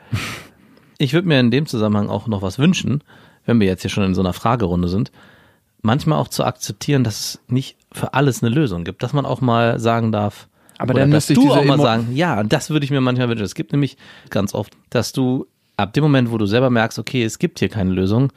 Ich 0.98 1.14
würde 1.14 1.28
mir 1.28 1.40
in 1.40 1.52
dem 1.52 1.66
Zusammenhang 1.66 2.10
auch 2.10 2.28
noch 2.28 2.42
was 2.42 2.60
wünschen, 2.60 3.04
wenn 3.46 3.60
wir 3.60 3.68
jetzt 3.68 3.82
hier 3.82 3.90
schon 3.90 4.04
in 4.04 4.14
so 4.14 4.22
einer 4.22 4.34
Fragerunde 4.34 4.88
sind, 4.88 5.12
manchmal 5.82 6.20
auch 6.20 6.28
zu 6.28 6.44
akzeptieren, 6.44 7.04
dass 7.04 7.20
es 7.20 7.40
nicht 7.48 7.78
für 7.92 8.14
alles 8.14 8.44
eine 8.44 8.54
Lösung 8.54 8.84
gibt, 8.84 9.04
dass 9.04 9.14
man 9.14 9.26
auch 9.26 9.42
mal 9.42 9.80
sagen 9.80 10.12
darf, 10.12 10.48
Aber 10.78 10.94
dann 10.94 11.10
müsste 11.10 11.34
ich 11.34 11.40
du 11.40 11.52
auch 11.52 11.64
mal 11.64 11.76
Emo- 11.76 11.84
sagen, 11.84 12.16
ja, 12.16 12.44
das 12.44 12.70
würde 12.70 12.86
ich 12.86 12.92
mir 12.92 13.02
manchmal 13.02 13.30
wünschen. 13.30 13.44
Es 13.46 13.56
gibt 13.56 13.72
nämlich 13.72 13.98
ganz 14.30 14.54
oft, 14.54 14.74
dass 14.90 15.12
du 15.12 15.48
ab 15.78 15.94
dem 15.94 16.04
Moment, 16.04 16.32
wo 16.32 16.38
du 16.38 16.46
selber 16.46 16.70
merkst, 16.70 17.00
okay, 17.00 17.24
es 17.24 17.40
gibt 17.40 17.60
hier 17.60 17.70
keine 17.70 17.92
Lösung, 17.92 18.32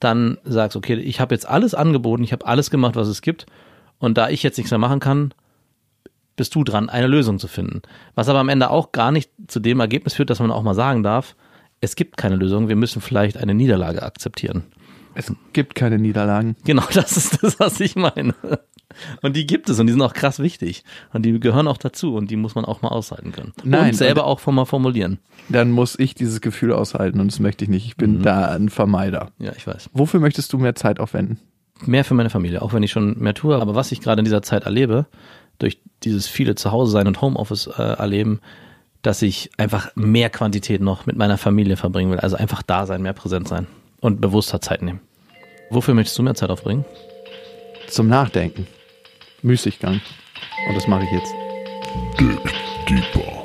dann 0.00 0.38
sagst, 0.44 0.76
okay, 0.76 0.94
ich 0.96 1.20
habe 1.20 1.34
jetzt 1.34 1.48
alles 1.48 1.74
angeboten, 1.74 2.22
ich 2.24 2.32
habe 2.32 2.46
alles 2.46 2.70
gemacht, 2.70 2.96
was 2.96 3.08
es 3.08 3.22
gibt 3.22 3.46
und 3.98 4.18
da 4.18 4.28
ich 4.28 4.42
jetzt 4.42 4.58
nichts 4.58 4.70
mehr 4.70 4.78
machen 4.78 5.00
kann, 5.00 5.32
bist 6.36 6.54
du 6.54 6.64
dran, 6.64 6.88
eine 6.90 7.06
Lösung 7.06 7.38
zu 7.38 7.46
finden. 7.48 7.82
Was 8.14 8.28
aber 8.28 8.40
am 8.40 8.48
Ende 8.48 8.70
auch 8.70 8.92
gar 8.92 9.12
nicht 9.12 9.30
zu 9.46 9.60
dem 9.60 9.80
Ergebnis 9.80 10.14
führt, 10.14 10.30
dass 10.30 10.40
man 10.40 10.50
auch 10.50 10.62
mal 10.64 10.74
sagen 10.74 11.02
darf, 11.02 11.36
es 11.80 11.96
gibt 11.96 12.16
keine 12.16 12.36
Lösung, 12.36 12.68
wir 12.68 12.76
müssen 12.76 13.00
vielleicht 13.00 13.36
eine 13.36 13.54
Niederlage 13.54 14.02
akzeptieren. 14.02 14.64
Es 15.14 15.32
gibt 15.52 15.74
keine 15.74 15.98
Niederlagen. 15.98 16.56
Genau, 16.64 16.84
das 16.92 17.16
ist 17.16 17.42
das, 17.42 17.58
was 17.60 17.80
ich 17.80 17.96
meine. 17.96 18.34
Und 19.22 19.36
die 19.36 19.46
gibt 19.46 19.68
es 19.68 19.80
und 19.80 19.86
die 19.86 19.92
sind 19.92 20.02
auch 20.02 20.14
krass 20.14 20.38
wichtig. 20.38 20.84
Und 21.12 21.24
die 21.24 21.38
gehören 21.40 21.68
auch 21.68 21.76
dazu 21.76 22.14
und 22.14 22.30
die 22.30 22.36
muss 22.36 22.54
man 22.54 22.64
auch 22.64 22.82
mal 22.82 22.88
aushalten 22.88 23.32
können. 23.32 23.52
Nein, 23.64 23.88
und 23.88 23.96
selber 23.96 24.24
auch 24.24 24.44
mal 24.46 24.64
formulieren. 24.64 25.18
Dann 25.48 25.70
muss 25.70 25.98
ich 25.98 26.14
dieses 26.14 26.40
Gefühl 26.40 26.72
aushalten 26.72 27.20
und 27.20 27.32
das 27.32 27.40
möchte 27.40 27.64
ich 27.64 27.70
nicht. 27.70 27.86
Ich 27.86 27.96
bin 27.96 28.22
da 28.22 28.52
ein 28.52 28.68
Vermeider. 28.68 29.30
Ja, 29.38 29.52
ich 29.56 29.66
weiß. 29.66 29.90
Wofür 29.92 30.20
möchtest 30.20 30.52
du 30.52 30.58
mehr 30.58 30.74
Zeit 30.74 31.00
aufwenden? 31.00 31.38
Mehr 31.84 32.04
für 32.04 32.14
meine 32.14 32.30
Familie, 32.30 32.62
auch 32.62 32.72
wenn 32.72 32.82
ich 32.82 32.92
schon 32.92 33.18
mehr 33.18 33.34
tue. 33.34 33.56
Aber 33.56 33.74
was 33.74 33.92
ich 33.92 34.00
gerade 34.00 34.20
in 34.20 34.24
dieser 34.24 34.42
Zeit 34.42 34.64
erlebe, 34.64 35.06
durch 35.58 35.80
dieses 36.02 36.26
viele 36.26 36.54
Zuhause 36.54 36.92
sein 36.92 37.08
und 37.08 37.20
Homeoffice 37.20 37.66
äh, 37.66 37.82
erleben, 37.82 38.40
dass 39.02 39.22
ich 39.22 39.50
einfach 39.58 39.90
mehr 39.96 40.30
Quantität 40.30 40.80
noch 40.80 41.04
mit 41.04 41.16
meiner 41.16 41.36
Familie 41.36 41.76
verbringen 41.76 42.12
will. 42.12 42.20
Also 42.20 42.36
einfach 42.36 42.62
da 42.62 42.86
sein, 42.86 43.02
mehr 43.02 43.12
präsent 43.12 43.48
sein 43.48 43.66
und 44.04 44.20
bewusster 44.20 44.60
Zeit 44.60 44.82
nehmen. 44.82 45.00
Wofür 45.70 45.94
möchtest 45.94 46.18
du 46.18 46.22
mehr 46.22 46.34
Zeit 46.34 46.50
aufbringen? 46.50 46.84
Zum 47.88 48.06
Nachdenken. 48.06 48.66
Müßiggang. 49.40 50.02
Und 50.68 50.74
das 50.74 50.86
mache 50.86 51.04
ich 51.04 51.10
jetzt. 51.10 51.32
Dick 52.20 52.54
Deeper. 52.86 53.43